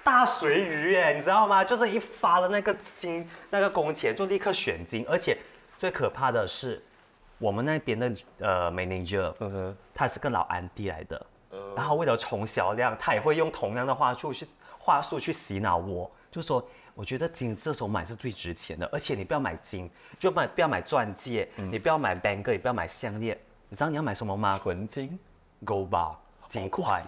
[0.07, 1.65] 大水鱼哎，你知道吗？
[1.65, 5.37] 就是一发了那个金那个工钱，就立刻选金，而且
[5.77, 6.81] 最可怕的是，
[7.37, 11.25] 我们那边的呃 manager，嗯哼他是个老安迪来的，
[11.75, 14.47] 然后为了冲销量，他也会用同样的话术去
[14.79, 23.37] 话术去洗脑我，就说我觉得金这时候买是最值钱的，而且你不要买金，就买不要买钻戒，你不要买 bang 也不要买项链，
[23.67, 24.57] 你知道你要买什么吗？
[24.63, 25.19] 纯金
[25.65, 26.15] ，gold bar，
[26.47, 27.03] 金块。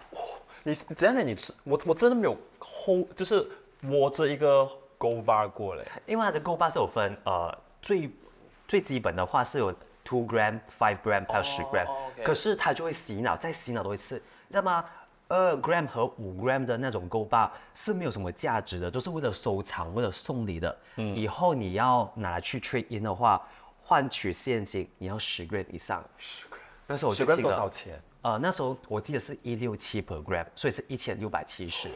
[0.64, 1.26] 你怎样讲？
[1.26, 3.48] 你吃我我真的没有 hold，就是
[3.82, 5.86] 摸着一个 gold bar 过嘞。
[6.06, 8.10] 因为它的 gold bar 是有分，呃，最
[8.68, 11.86] 最基本的话是有 two gram、five gram 还有十 gram，
[12.24, 14.16] 可是它就会洗脑，再洗脑多一次，
[14.48, 14.86] 你知道吗？
[15.28, 20.78] 二 gram 和五 gram 的那种 gold bar 是没有什么价值的，都是为了收藏、为了送礼的。
[20.96, 23.40] 嗯，以后你要拿来去 trade in 的话，
[23.84, 26.04] 换取现金你要十 gram 以上。
[26.18, 26.58] 十 gram，
[26.88, 28.02] 那时候我就 gram 听了多少钱？
[28.22, 31.90] 呃，那时候我记得是一六七 per gram，所以是一千六百七十。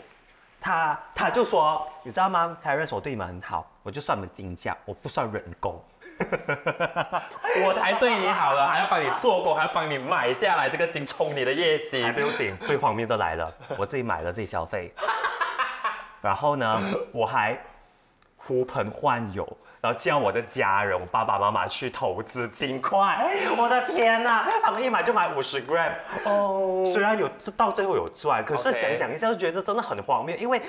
[0.60, 5.84] 他他就说，你知道吗 e e n c e 我对你们很好，我就算你们金价，我不算人工。
[7.66, 12.14] 我才对你好了，还要帮你做工，还要帮你买下来这个金，冲你的业绩还。
[12.14, 14.94] 不用紧，最荒谬的来了，我自己买了自己消费，
[16.22, 17.60] 然后呢，我还
[18.38, 19.46] 呼朋唤友，
[19.84, 23.30] 然后叫我的家人，我爸爸妈妈去投资金块。
[23.58, 25.92] 我的天哪，他们一买就买五十 gram
[26.24, 30.62] 哦，虽然有到最后有赚，可是想想一下就觉得真的很荒谬，因为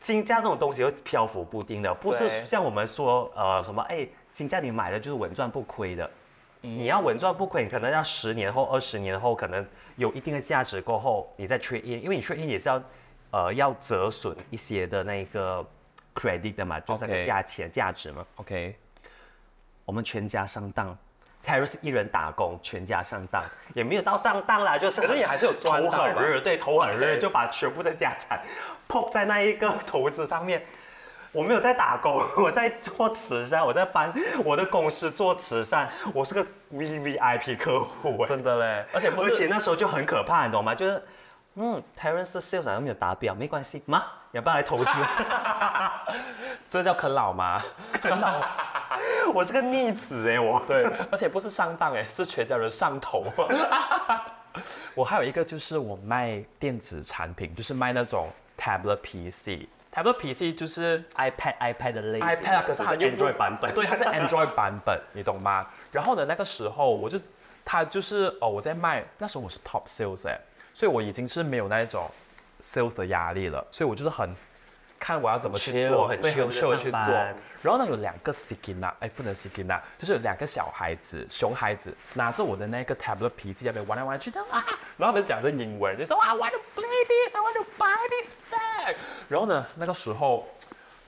[0.00, 6.10] 金价这种东西会漂浮不定的，不是像我们说呃什么哎，金价你买了就是稳赚不亏的。
[6.62, 9.64] 你要稳赚不亏，你可能要十年后、二十年后，可能
[9.96, 12.82] 有一定的价值过后，你再 trade in，因为你 trade in 也是要，
[13.30, 15.62] 呃，要折损一些的那个
[16.18, 18.26] credit 的嘛，就是那个价钱价值嘛。
[18.36, 18.76] OK，
[19.84, 20.96] 我们全家上当
[21.42, 23.42] t e r r 是一人打工，全家上当，
[23.74, 28.40] 也没有到上当啦，就是可是也还是有赚头很热，对，头很热就把全部的家产
[28.86, 30.62] 扑在那一个投资上面。
[31.30, 34.10] 我没有在打工， 我在做慈善，我在帮
[34.42, 38.26] 我的公司做慈善，我是个 V V I P 客户哎。
[38.26, 40.74] 真的嘞，而且不而且是那时候就很可怕，你懂吗？
[40.74, 41.02] 就是，
[41.60, 44.00] 嗯，Terence 的 sales 好像没有达标，没关系，妈，
[44.30, 44.90] 要不要来投资？
[46.70, 47.60] 这叫啃老吗？
[47.94, 48.40] 啃老，
[49.34, 50.62] 我是个逆子哎，我。
[50.68, 53.24] 对，而且不是上当哎，是全家人上头。
[54.94, 59.66] 我还有一个就是我卖电子产品，就是卖那种 tablet PC。
[59.92, 63.74] tablet PC 就是 iPad iPad 的类型 iPad，啊可是它又不 Android 版本。
[63.74, 65.66] 对，它是 Android 版本，你懂吗？
[65.90, 67.18] 然后呢，那个时候我就，
[67.64, 70.38] 它就是哦，我在卖，那时候我是 top sales 哎，
[70.78, 72.08] 所以我已经是没有那一种
[72.62, 74.32] sales 的压力了，所以我就是很
[74.96, 76.98] 看我要怎么去做，很很地 chill 去做。
[77.60, 84.64] 然后呢，有两个 Sikina，哎，不能 Sikina，就是有两个小孩子，熊孩子拿着我的那个 tablet PC 在那边玩来玩去的啊，
[84.96, 88.94] 然后他们讲着英文，就说啊 I want to play this，I want to buy this bag。
[89.28, 90.48] 然后呢，那个时候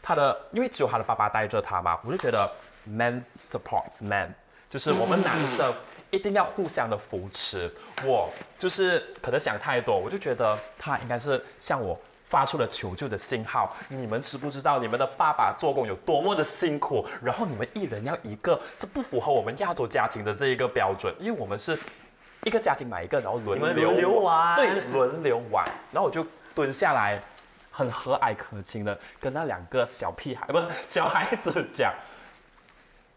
[0.02, 2.50] 他的因为只有他的爸爸带着他嘛，我就觉得
[2.82, 4.34] man supports man，
[4.68, 5.72] 就是我们男生
[6.10, 7.70] 一定要互相的扶持。
[8.04, 11.98] 我就是可能想太多，我就觉得他应该是向我
[12.28, 13.74] 发出了求救的信号。
[13.88, 17.04] 你们知不知道你们的爸爸做工有多么的辛苦？
[17.22, 21.78] 然后你们一人要一个，这不符合我们亚洲家庭的这一个标准，因为我们是
[22.44, 25.64] 一个家庭买一个，然后轮流玩对，轮流玩。
[25.92, 27.20] 然后我就蹲下来，
[27.70, 31.92] 很和蔼可亲的跟那两个小屁孩，不是小孩子讲。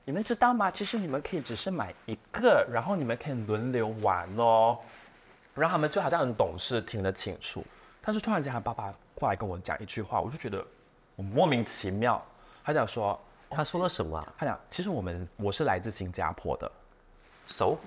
[0.05, 0.69] 你们知道吗？
[0.69, 4.77] 其实你们可以只是买一个，然后你们可以轮流玩哦。
[5.55, 7.63] 然后他们就好像很懂事，听得清楚。
[8.01, 10.65] 但是突然间，他爸爸过来跟我讲一句话，我就觉得
[11.15, 12.21] 我莫名其妙。
[12.63, 14.33] 他讲说，他说了什么啊？
[14.37, 16.69] 他讲其实我们我是来自新加坡的，
[17.45, 17.77] 熟？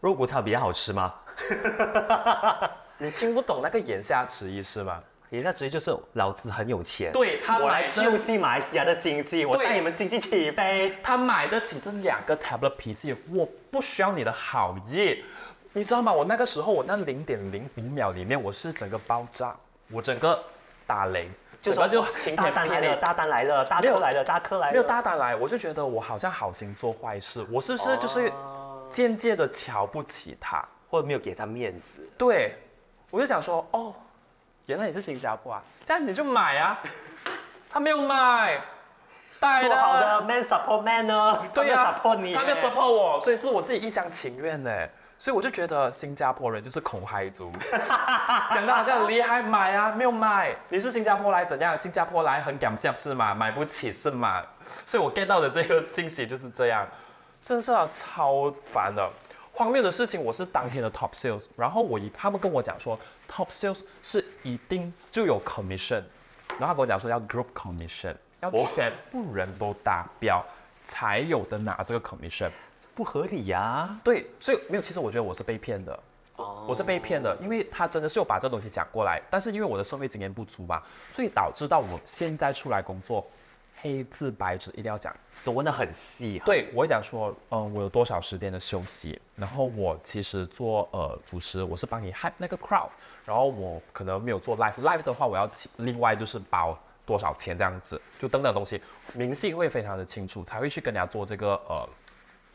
[0.00, 1.14] 肉骨茶比较好吃吗？
[2.98, 5.02] 你听不懂那个言下之意是吗？
[5.30, 10.96] 言下之意就是老子很有钱，对他我来买救济马来西亚的经济，我对带你们经济起飞。
[11.02, 15.22] 他买得起这两个 tablet PC，我不需要你的好意，
[15.72, 16.12] 你知道吗？
[16.12, 19.54] 我那个时候，我那零点零五秒里面，我是整个爆炸，
[19.90, 20.42] 我整个
[20.86, 21.28] 打雷，
[21.60, 23.00] 就整个就哇晴天霹大单来了，雳。
[23.02, 24.72] 大单来了，大客来了，大客来了。
[24.72, 28.32] 没有大单来，我就觉得我好像好心做坏事，我是不是就是
[28.88, 30.66] 间接的瞧不起他？
[30.90, 32.00] 或者没有给他面子。
[32.16, 32.54] 对，
[33.10, 33.94] 我就想说，哦，
[34.68, 36.78] 原来你是新加坡啊，这样你就买啊。
[37.70, 38.60] 他没有买，
[39.40, 41.42] 带说好的 man support man 呢？
[41.54, 44.70] 对呀、他没有 support 你，他没有 support 我，所以是我自己一厢情愿呢。
[45.16, 47.50] 所以我就觉得新加坡人就是恐嗨族，
[48.52, 50.54] 讲的好像很厉害，买啊，没有买。
[50.68, 51.76] 你是新加坡来怎样？
[51.76, 53.34] 新加坡来很感谢是吗？
[53.34, 54.42] 买不起是吗？
[54.84, 56.86] 所以我 get 到的这个信息就是这样，
[57.42, 59.08] 真的是、啊、超烦的。
[59.54, 62.96] 荒谬的事情，我是当天的 top sales，然后我一他们跟我讲说
[63.30, 66.02] ，top sales 是一定就有 commission，
[66.58, 70.44] 然后他跟我讲说要 group commission，要哦全部人都达标
[70.82, 72.50] 才有的拿这个 commission。
[72.94, 73.96] 不合理呀。
[74.02, 75.98] 对，所以没有，其实我觉得我是被骗的，
[76.34, 83.24] 哦我是被骗的，因为他真的是有把这东西讲过来，但是因为我的社会经验不足嘛，所以导致到我现在出来工作，
[83.80, 85.14] 黑字白纸一定要讲。
[85.44, 92.88] 都问的很细。，对，我会讲说，嗯，我有多少时间的休息，然后我其实做呃主持，我是帮你 hype 那个 crowd，
[93.28, 96.74] 然后我可能没有做 live，live 的话我要另外就是包
[97.04, 98.80] 多少钱这样子，就等等东西，
[99.12, 101.86] 明细会非常的清楚，才会去跟人家做这个呃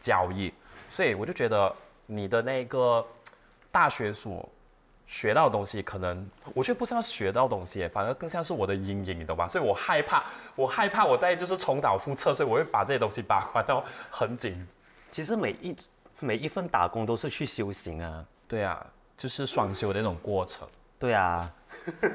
[0.02, 0.52] 交易，
[0.90, 1.72] 所以我就觉得
[2.08, 3.06] 你的那个
[3.72, 4.50] 大学所
[5.06, 9.48] 学到的东西，可能我觉得不像学到东西，反而更像是我的阴影，你懂吧？
[9.48, 10.24] 所以我害怕，
[10.56, 14.68] 我害怕我在就是重蹈覆辙，所以我会把这些东西把关到很紧。
[15.12, 15.76] 其实每一
[16.20, 18.26] 每一份打工都是去修行啊。
[18.48, 18.86] 对啊，
[19.18, 20.68] 就是双休的那种过程。
[21.00, 21.52] 对啊，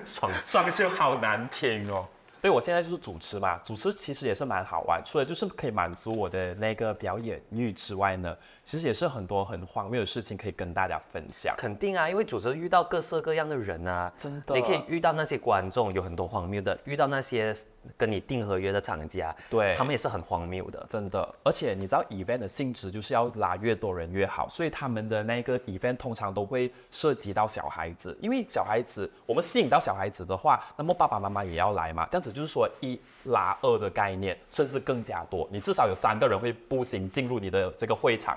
[0.07, 2.07] 双双休好难听哦。
[2.41, 8.37] 对，我现在就是主持嘛，主持其实也是蛮好玩，除了就是可以满足我的那个表演欲之外呢，
[8.69, 11.55] 其实也是很多很荒谬的事情可以跟大家分享。
[11.57, 17.57] 肯定啊，因为主持遇到各色各样的人啊，真的，你可以遇到那些观众有很多荒谬的，遇到那些。
[17.97, 21.27] 跟你订合约的厂家，对他们也是很荒谬的，真的。
[21.43, 35.49] 而且你知道，event 的性质就是要拉越多人越好，所以他们的那个 event 通常都会涉及到小孩子，因为小孩子我们吸引到小孩子的话，那么爸爸妈妈也要来嘛，这样子就是说一拉二的概念，甚至更加多。
[35.51, 38.37] 你至少有三个人会步行进入你的这个会场，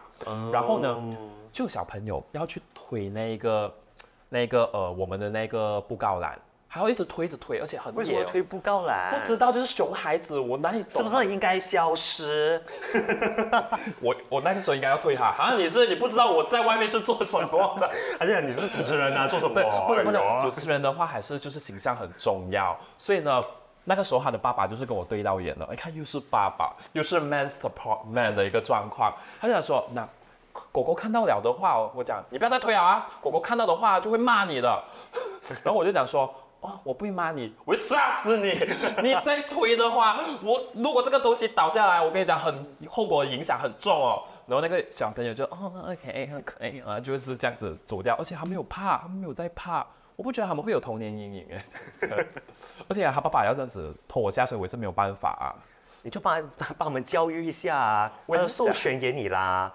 [0.52, 1.18] 然后呢，
[1.52, 3.74] 就小朋友要去推那个
[4.30, 6.38] 那个呃我们的那个布告栏。
[6.74, 9.20] 还要一直推着推，而且很为什么推布告栏？
[9.20, 12.64] 不知道，就是熊孩子，我哪里是不是应该消失？
[14.00, 15.54] 我我那个时候应该要推他啊！
[15.58, 17.92] 你是你不知道我在外面是做什么的？
[18.22, 19.54] 而且你是主持人啊，做什么？
[19.86, 22.80] 不能不能，主持人的话还是就是形象很重要。
[22.98, 23.44] 所以呢，
[23.84, 25.67] 那个时候他的爸爸就是跟我对到眼了。
[25.71, 29.13] 一看，又是爸爸，又是 man support man 的一个状况。
[29.39, 30.07] 他就想说，那
[30.71, 33.07] 狗狗看到了的话，我讲你不要再推啊！
[33.21, 34.84] 狗狗看到的话就会骂你的。
[35.63, 36.34] 然后我就讲说。
[36.61, 38.51] 哦，我不会骂你，我会杀死你！
[39.01, 44.21] 你再推的话，我如果这个东西倒下来，我跟你讲，很后果影响很重哦。
[44.45, 49.84] 然后那个小朋友就哦，OK，可以啊，就是这样子走掉，而且他没有怕，他们没有在怕。
[50.22, 51.65] 我不觉得他们会有童年阴影哎，
[52.88, 55.49] 而且他爸爸要这样子拖我下水，我也是没有办法啊。
[56.03, 59.74] 你就帮帮我们教育一下啊，我要授权给你啦，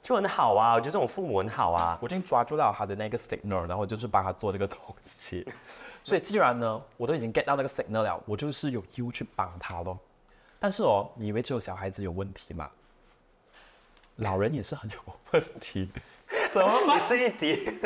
[0.00, 1.98] 就很好啊，我觉得这种父母很好啊。
[2.00, 5.44] 我已经抓住到他的那个 signal，然后就是帮他做这个东西。
[6.04, 9.98] 所以既然呢，我都已经 get 到那个 signal 了，我就是有义务去帮他咯。
[10.60, 12.70] 但是哦，你以为只有小孩子有问题吗？
[14.14, 14.96] 老人也是很有
[15.32, 15.90] 问题。
[16.54, 17.02] 怎么办？
[17.08, 17.80] 这一集，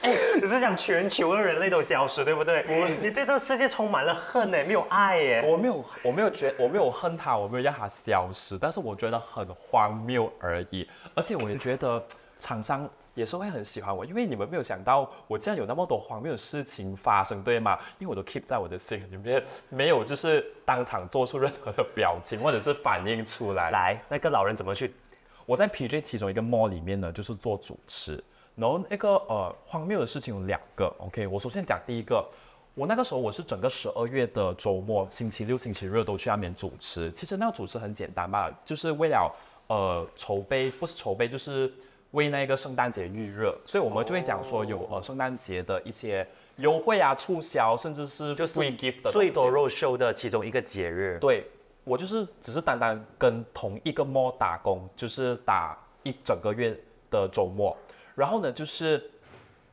[0.00, 2.64] 哎，你是讲全球的人类都消失，对不对？
[2.68, 5.44] 我，你对这个世界充满了恨呢，没有爱耶。
[5.46, 10.88] 我没有，我没有觉，我没有恨他，我没有让他消失，但是我觉得很荒谬而已。
[11.14, 12.02] 而且我也觉得
[12.38, 12.88] 厂商。
[13.14, 17.78] 也是会很喜欢我，因为你们没有想到我竟然有那么多荒谬的事情发生，对吗？
[17.98, 23.70] 因为我都 keep 在我的心里面，没有就是当场做出任何的表情或者是反应出来。
[23.70, 24.94] 来，那个老人怎么去？
[25.44, 28.24] 我在 PJ 其中一个 mall 里面呢，就是做主持。
[28.54, 32.24] 然后那个呃荒谬的事情有两个，OK，我首先讲第一个，
[32.74, 37.10] 我那个时候我是整个十二月的周末，星期六、星期日都去那边主持。
[37.12, 39.34] 其实那个主持很简单嘛，就是为了
[39.68, 41.72] 呃筹备，不是筹备就是。
[42.12, 46.28] 为那个圣诞节预热，所以我们就会讲说有呃圣诞节的一些
[46.58, 51.16] 优惠啊、促销，甚至是就是 gift 最多肉秀的其中一个节日。
[51.18, 51.46] 对，
[51.84, 56.78] 我就是只是单单跟同一个 mall 打工，就是打一整个月
[57.10, 57.74] 的周末，
[58.14, 59.10] 然后呢就是。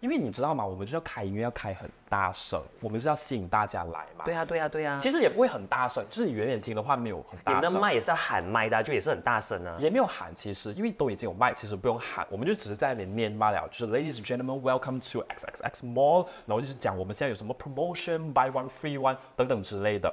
[0.01, 0.65] 因为你知道吗？
[0.65, 4.23] 我们就要开音乐，要开很大声，我们是要吸引大家来嘛。
[4.23, 4.97] 对呀，对呀，对呀。
[4.97, 7.59] 其实也不会很大声，就是你远远听的话没有很大声。
[7.59, 9.75] 你们的麦也是要喊麦的，就也是很大声啊。
[9.77, 13.67] 也没有喊，其实因为都已经有麦，其实不用喊，我们就只是在那边念罢了。
[13.67, 20.09] 就是 Ladies and gentlemen, welcome to X X X Mall，然后就是讲我们现在有什么 promotion，buy one free one 等等之类的。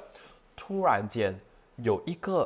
[0.57, 1.33] 突然间
[1.77, 2.45] 有一个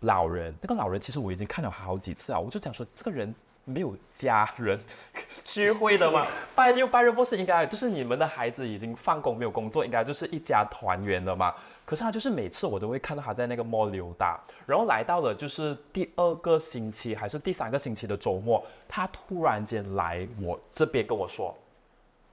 [0.00, 3.34] 老人，那个老人其实我已经看了好几次啊，我就讲说这个人。
[3.68, 4.80] 没有家人
[5.44, 6.26] 聚会的吗？
[6.54, 11.54] 拜六拜日不是应该就是你们的孩子已经放工没有工作，应该就是一家团圆的嘛？
[11.84, 21.54] 可是他就是每次我都会看到他在那个 mall 溜达，然后来到了就是第二个星期还是第三个星期的周末，他突然间来我这边跟我说：“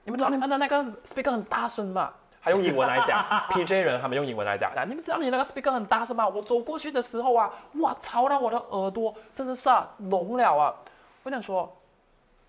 [0.04, 2.12] 你们知道你们的那个 speaker 很大声吗？”
[2.42, 3.20] 他用英文来讲，
[3.50, 4.70] PJ 人他们用英文来讲。
[4.88, 6.28] 你们知道你那个 speaker 很大声吗？
[6.28, 10.72] 我走过去的时候啊，哇，吵到我的耳朵真的是啊聋了啊！
[11.26, 11.76] 我想说，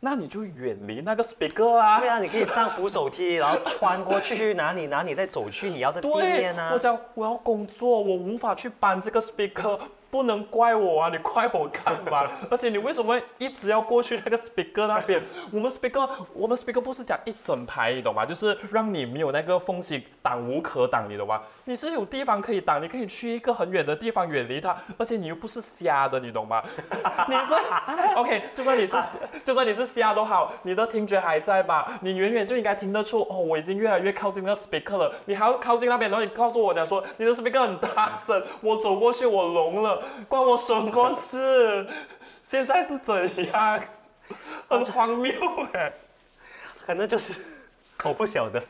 [0.01, 1.99] 那你就远离那个 speaker 啊。
[1.99, 6.69] 对啊，你可以上扶手梯，然后穿过去哪里哪里再走去你要的地面啊。
[6.71, 9.79] 我讲我要工作，我无法去搬这个 speaker。
[10.09, 11.09] 不能怪我啊！
[11.11, 12.25] 你怪我干嘛？
[12.49, 15.21] 而且你为什么一直要过去那个 speaker 那边？
[15.51, 18.25] 我们 speaker，我们 speaker 不是讲一整排，你懂吗？
[18.25, 21.41] 就是让你没有那个缝隙，挡无可挡，你懂吗？
[21.65, 24.75] 你是有地方可以挡，你可以去一个很远的地方远离它。
[24.97, 26.63] 而且你又不是瞎的，你懂吗？
[27.27, 28.95] 你是 OK，就算你是
[29.43, 31.99] 就算你是瞎都好，你的听觉还在吧？
[32.01, 35.13] 你远远就应该听得出哦，我已经越来越靠近那个 speaker 了。
[35.25, 39.96] 你还要靠近那边，然后你告诉我讲说你的 speaker 很大声，我走过去我聋了。
[40.27, 41.87] 关我什么事？
[42.43, 43.81] 现在是怎样？
[44.67, 45.31] 很荒谬
[45.73, 45.91] 哎！
[46.85, 47.33] 可能就是
[48.03, 48.61] 我不晓得，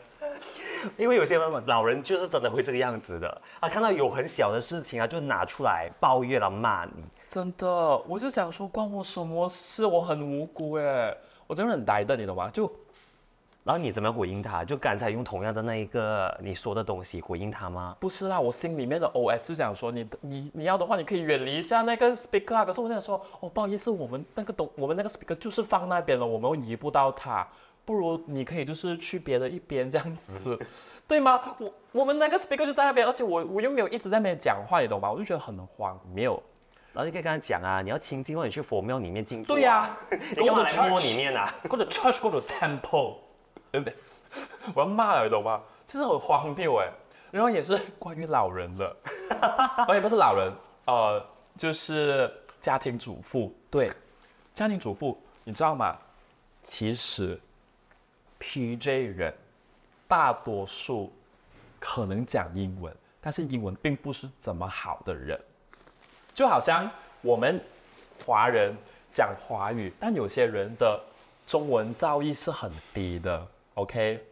[0.98, 7.04] 因为有些老人就是真的会这个样子的啊，看到有很小的事情啊，就拿出来抱怨了骂你。
[7.28, 7.68] 真的，
[8.08, 9.86] 我就想说关我什么事？
[9.86, 11.16] 我很无辜哎，
[11.46, 12.50] 我真的很呆的，你懂吗？
[12.54, 12.72] 就，
[13.68, 14.64] 然后你怎么回应他？
[14.64, 17.98] 就刚才用同样的那一个你说的东西回应他吗？
[18.00, 22.64] 不是啦，我心里面的 OS 是想说你你你要的话，你可以远离一下那个 speaker 啊。
[22.64, 27.46] 可是我想说，哦，不好意思，我们那个东我们那个 speaker 就是放那边了，我们移不到它。
[27.84, 30.58] 不如你可以就是去别的一边这样子，
[31.06, 31.42] 对吗？
[31.58, 35.12] 我我们那个 speaker 就在那边，而且我我又没有一直在那边讲话，你懂吗？
[35.12, 36.42] 我就觉得很荒谬。
[36.94, 39.56] 然后你可以跟他讲啊，你要清静，或者去佛庙里面静坐。
[39.56, 41.54] 对呀， 你干嘛来摸里面啊？
[41.70, 43.16] 或者 church，或者 temple，
[43.72, 43.96] 对不对？
[44.74, 45.62] 我要骂了，你懂吗？
[45.86, 46.90] 真的很荒谬哎。
[47.32, 48.96] 然后也是关于老人的，
[49.88, 50.54] 而且不是老人，
[50.86, 51.26] 呃，
[51.58, 53.54] 就是家庭主妇。
[53.70, 53.92] 对，
[54.54, 55.98] 家庭主妇，你知道吗？
[56.62, 57.40] 其实。
[58.40, 59.34] PJ 人
[60.08, 61.12] 大多数
[61.80, 65.42] 可能讲英文，但是英文并不是怎么好的人，
[66.36, 66.88] 就好像
[67.24, 67.60] 我们
[68.24, 68.76] 华人
[69.12, 71.04] 讲华语，但有些人的
[71.48, 73.48] 中文造诣是很低的。
[73.78, 74.24] OK，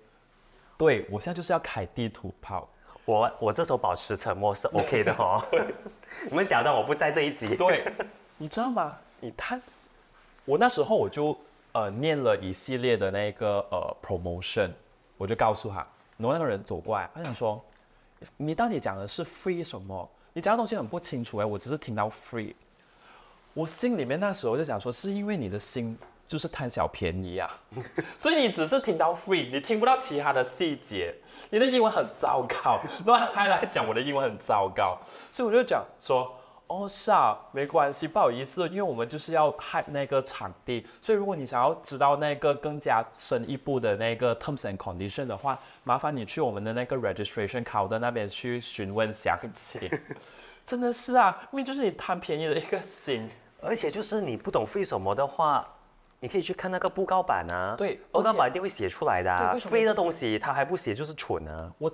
[0.78, 2.68] 对我现在就是要开地图炮，
[3.06, 5.42] 我我这时候保持沉默是 OK 的哦。
[6.30, 7.56] 你们假装我不在这一集。
[7.56, 7.86] 对，
[8.38, 8.98] 你知道吗？
[9.20, 9.60] 你他，
[10.46, 11.36] 我那时候我就。
[11.78, 14.72] 呃，念了一系列的那个呃 promotion，
[15.18, 15.86] 我就告诉他，
[16.16, 17.62] 然后那个人走过来，他想说，
[18.38, 20.10] 你到底讲的是 free 什么？
[20.32, 22.54] 你讲的东西很不清楚哎，我只是听到 free，
[23.54, 25.98] 我心里面那时候就想说，是因为你的心
[26.28, 27.50] 就是贪小便宜啊，
[28.18, 31.16] 所以你只是听到 free，你听不到其他的细节，
[31.50, 34.98] 你的英文很糟糕， 那还来讲我的英文很糟糕，
[35.32, 36.36] 所以我就讲说。
[36.68, 49.88] 哦，是啊，没关系，不好意思，因为我们就是要派那个场地，所以如果你想要知道那个更加深一步的那个 terms and condition 的话，麻烦你去我们的那个 registration counter 那边去询问详情。
[50.66, 53.30] 真的是啊，因为就是你贪便宜的一个心，
[53.62, 55.75] 而且就是你不懂费什么的话，
[56.26, 61.92] 你可以去看那个布告板啊，对，布告板一定会写出来的，啊飞的东西他还不写就是蠢啊，我。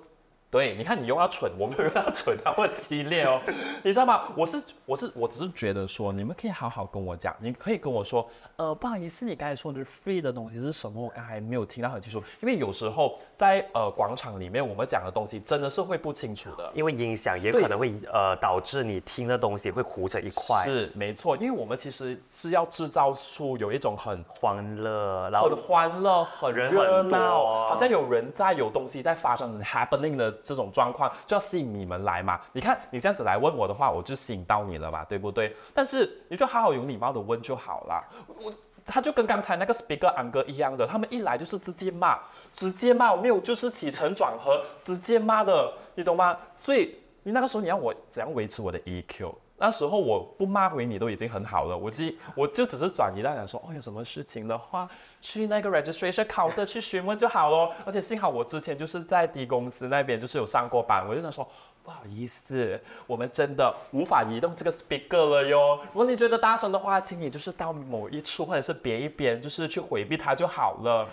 [0.50, 3.40] 对，你看你用它蠢，我没有用它蠢，它会激烈哦，
[3.84, 4.24] 你知道吗？
[4.36, 8.30] 我是我是我只是觉得说，你们可以好好跟我讲，你可以跟我说，
[8.62, 11.02] 呃，不好意思，你刚才说的 free 的东西是什么？
[11.02, 20.64] 我刚才没有听到很清楚，因为有时候在呃广场里面，我们讲的东西真的是会不清楚的，因为音响也可能会呃导致你听的东西会糊成一块。
[20.64, 30.32] 是没错，因为我们其实是要制造出有一种很欢乐，然后很欢乐，很热闹，好像有人在，有东西在发生，happening 的。
[30.44, 32.40] 这种状况就要吸引你们来嘛？
[32.52, 35.56] 你看你这样子来问我的话，我就吸引到你了嘛，对不对？
[35.74, 38.04] 但是你就好好有礼貌的问就好了。
[38.28, 38.51] 我
[38.86, 42.20] 他就跟刚才那个 speaker 安哥一样的，他们一来就是直接骂，
[42.52, 46.38] 直接骂，没有就是起承转合，直接骂的，你懂吗？
[46.56, 49.34] 所以你那个时候你要我怎样维持我的 EQ？
[49.58, 54.90] 那时候我不骂回你都已经很好了，我是我就只是转移到讲说，哦，有什么事情的话，
[55.22, 57.72] 去那个 registration coder 去询问就好咯。
[57.86, 61.48] 而且幸好我之前就是在 D 公司那边就是有上过班，我就想说，
[61.84, 65.80] 不好意思，我们真的无法移动这个 speaker 了哟。
[65.88, 71.08] 如果你觉得大声的话，请你就是到某一处或者是别一边，就是去回避它就好了。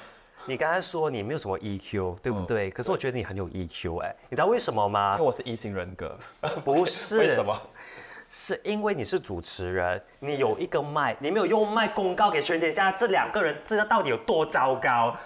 [0.46, 2.70] 你刚才说你没有什么 EQ，对不对？
[2.70, 5.14] 可是我觉得你很有 EQ 哎，你知道为什么吗？
[5.14, 6.16] 因为我是异型人格，
[6.64, 7.18] 不是？
[7.18, 7.60] 为什么？
[8.30, 15.16] 是因为你是主持人，你有一个麦，你没有用麦公告给全天下这两个人，这到底有多糟糕，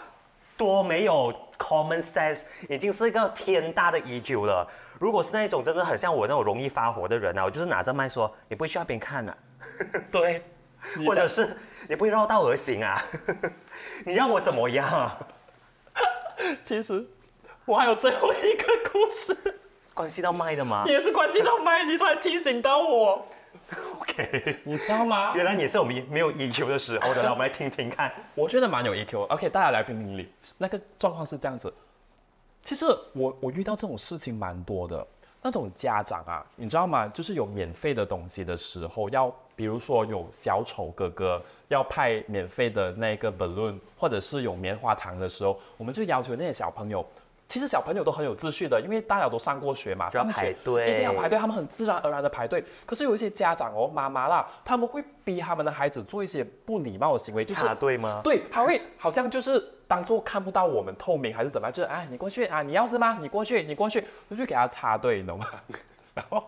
[0.57, 4.67] 多没有 common sense，已经是一个天大的 EQ 了。
[4.99, 9.37] 如果是那种真的很像我那种容易发火的人啊，我就是拿着麦说，你不会去那边看啊，
[10.11, 10.43] 对，
[11.07, 11.57] 或者是
[11.89, 13.03] 你不会绕道而行啊，
[14.05, 15.19] 你让我怎么样啊？
[16.65, 17.07] 其实
[17.65, 19.37] 我还有最后一个故事。
[19.95, 20.85] 关系到麦的吗？
[20.87, 23.27] 也是关系到麦，你突然提醒到我。
[24.01, 25.35] OK，你知道吗？
[25.35, 28.13] 原来你是我们没有 EQ 的时候的，来我们来听听看。
[28.35, 29.19] 我觉得蛮有 EQ。
[29.29, 30.33] OK，大家来评评理。
[30.59, 31.73] 那个状况是这样子。
[32.63, 35.07] 其实我我遇到这种事情蛮多的。
[35.45, 37.09] 那种家长啊，你知道吗？
[37.09, 47.05] 就是有免费的东西的时候，要比如说有小丑哥哥要派免费的那个 balloon，或者是有棉花糖的时候，我们就要求那些小朋友。
[47.53, 52.65] 其实小朋友都很有秩序的，因为大家都上过学嘛，要排队，一定要排队，他们很自然而然的排队。
[52.87, 58.23] 可是有一些家长哦，妈妈啦，他们会逼他们的孩子做一些不礼貌的行为，就是插队吗？
[58.25, 63.19] 对，他会好像就是当做看不到我们透明还是怎么样，就是哎，你过去啊，你要是吗？
[63.21, 65.47] 你过去，你过去，我就去给他插队，你懂吗？
[66.15, 66.43] 然后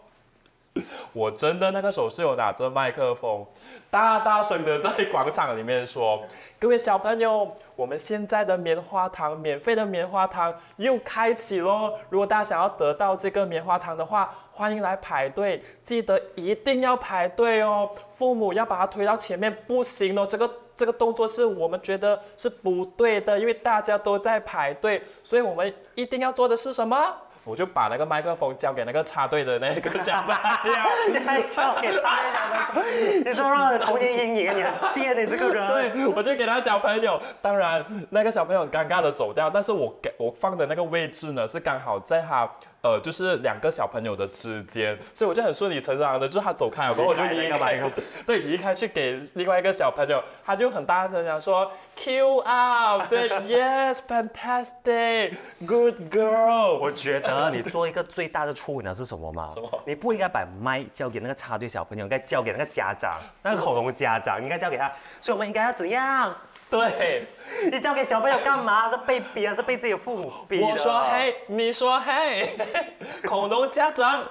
[1.12, 3.46] 我真的那个时候是有拿着麦克风，
[3.90, 6.24] 大大声的在广场里面说
[6.59, 11.93] ：“各位小朋友，我们现在的棉花糖，免费的棉花糖又开启喽！
[12.09, 17.91] 如果大家想要得到这个棉花糖的话，欢迎来排队，记得一定要排队哦。
[18.11, 27.14] 父母要把它推到前面，不行哦，这个。”这个动作是我们觉得是不对的，因为大家都在排队，所以我们一定要做的是什么？
[27.45, 30.34] 我就把那个麦克风交给那个插队的那个小朋
[30.72, 33.22] 友，你还交给他小朋友？
[33.24, 35.92] 你说让人童年阴影，你很贱，你这个人。
[35.92, 37.20] 对，我就给他小朋友。
[37.42, 42.51] 当然，那个小朋友很尴尬的走掉，但是我给我放的那个位置呢，是刚好在他。
[42.85, 47.80] 呃，就是两个小朋友的之间，所以我就很顺理成章的，就是他走开了，然后我就移开，
[48.26, 56.78] 对，离开去给另外一个小朋友，他就很大声讲说，Q up，对，Yes，fantastic，good girl。
[56.78, 59.49] 我觉得你做一个最大的错误呢是什么吗？
[59.55, 59.82] 什么？
[59.87, 64.93] 你不应该把麦交给那个插队小朋友，应该交给那个家长，那个恐龙家长应该交给他。
[65.22, 66.37] 所以我们应该要怎样？
[66.70, 67.26] 对，
[67.70, 68.90] 你交给小朋友干嘛？
[68.90, 70.66] 是被逼还是被自己的父母逼的。
[70.66, 72.56] 我说嘿，你说嘿，
[73.26, 74.24] 恐龙家长，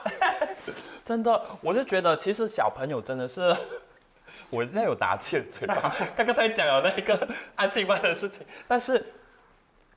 [1.06, 3.56] 真的，我就觉得其实小朋友真的是，
[4.50, 9.14] 我现在有打欠嘴巴，刚刚才讲了那个安静班的事情，但是，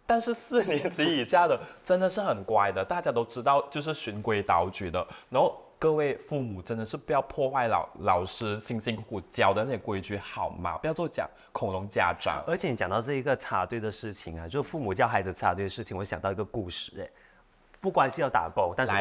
[0.07, 5.61] 但是四年级以下的真的是很乖的，大家都知道就是循规蹈矩的，然后。
[5.79, 10.79] 各位父母真的是不要破坏老老师辛辛苦苦教的那些规矩好吗？
[10.79, 12.43] 不要做讲恐龙家长。
[12.47, 17.09] 而且你讲到这一个插队的事情啊，就父母教孩子插队的事情，我想到一个故事哎，
[17.81, 18.93] 不关系要打勾，但是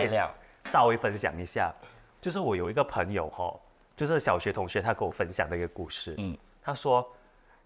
[0.65, 1.73] 稍微分享一下，
[2.21, 3.57] 就是我有一个朋友哈，
[3.95, 6.13] 就是小学同学，他跟我分享的一个故事。
[6.17, 7.07] 嗯，他说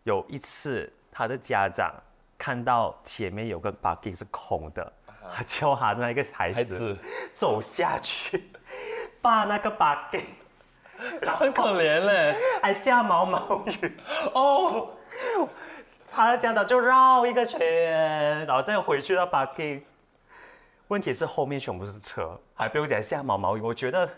[0.03, 1.91] 有一次他的家长
[2.37, 4.93] 看到前面有个 b u g g i n g 是空的，
[5.33, 6.95] 他叫他那个孩子
[7.35, 8.51] 走下去。
[9.21, 10.23] 把那个把给，
[11.37, 13.97] 很可怜嘞，还下毛毛雨
[14.33, 14.89] 哦。
[16.11, 19.85] 他的家长就绕一个圈，然后再回去到把给。
[20.87, 23.61] 问题是后面全部是车，还不用讲下毛毛雨。
[23.61, 24.09] 我觉得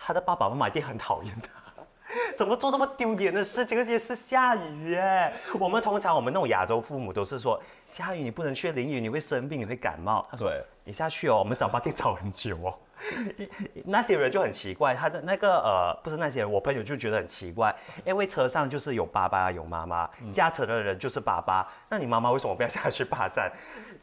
[0.00, 1.84] 他的爸爸妈妈一定很讨厌他，
[2.34, 3.78] 怎么做这么丢脸的事情？
[3.78, 5.30] 而且是下雨哎。
[5.60, 10.26] 我们通常我们那种亚洲父母都是说，下雨你不能去淋雨，你会生病，你会感冒。
[10.30, 10.50] 他说
[10.82, 12.74] 你下去哦，我们找把给找很久哦。
[13.84, 17.74] 那些人就很奇怪，他的那个呃，不是那些人，我朋友就觉得很奇怪，
[18.04, 23.50] 因为车上就是有爸爸有妈妈，驾车的人就是爸爸，那你妈妈为什么不要下去霸占？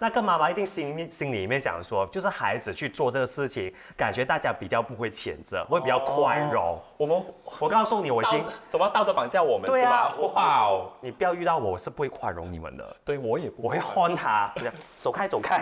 [0.02, 6.82] 那个妈妈一定心心里面想说，就是孩子去做这个事情，感觉大家比较不会谴责，会比较宽容。
[6.95, 7.22] 我们，
[7.60, 9.70] 我告诉你，我已经怎么道德绑架我们？
[9.70, 12.95] 对啊，哇哦，你不要遇到我，我是不会宽容你们的。
[13.04, 14.54] 对我也，我会轰他，
[15.02, 15.62] 走开走开。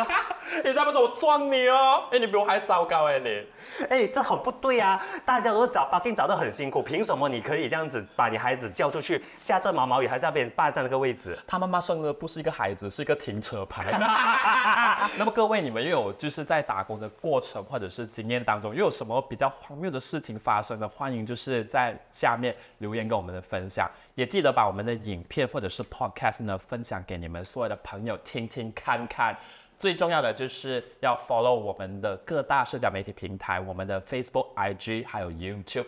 [0.64, 2.04] 你再不走，我撞你哦！
[2.10, 3.44] 哎，你比我还糟糕哎你。
[3.88, 5.04] 哎，这很不对啊！
[5.26, 11.36] 大家都找把定找得很辛苦，凭什么你可以这样子把你孩子叫出去下这毛毛雨，还在那边霸占那个位置？
[11.48, 13.90] 他妈妈生的不是一个孩子，是一个停车牌。
[15.18, 20.88] 那么各位，你们又有就是在打工的过程或者是经验当中，又有什么比较荒谬的事情发生的？
[20.88, 29.36] 欢迎就是在下面留言跟我们的分享，也记得把我们的影片或者是 podcast 呢分享给你们所有的朋友听听看看。
[29.80, 35.86] 最重要的就是要 follow 我们的各大社交媒体平台，我们的 Facebook、IG 还有 YouTube。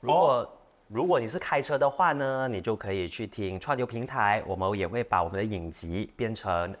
[0.00, 6.74] 如果如果你是开车的话呢，你就可以去听串流平台，我们也会把我们的影集变成。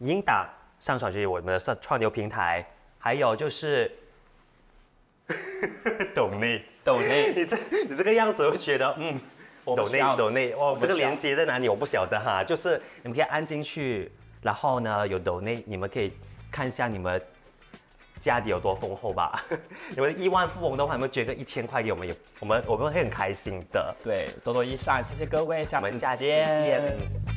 [0.00, 0.46] 音档
[0.80, 2.66] 上传去我们的上串流平台，
[2.98, 3.90] 还有就是，
[6.14, 6.62] 懂内。
[6.84, 7.56] 懂内，你这
[7.88, 9.18] 你这个样子，我觉得嗯，
[9.64, 10.52] 懂内懂内。
[10.52, 14.10] 哦，这个连接在哪里我不晓得哈，就是你们可以按进去，
[14.44, 16.12] 然后呢有懂内，你们可以
[16.52, 17.20] 看一下你们
[18.20, 19.42] 家底有多丰厚吧，
[19.96, 22.06] 你们亿万富翁的话，有没有捐个一千块给我们？
[22.06, 27.33] 也我们我们会很开心的，对，多多益善，谢谢各位，下次见。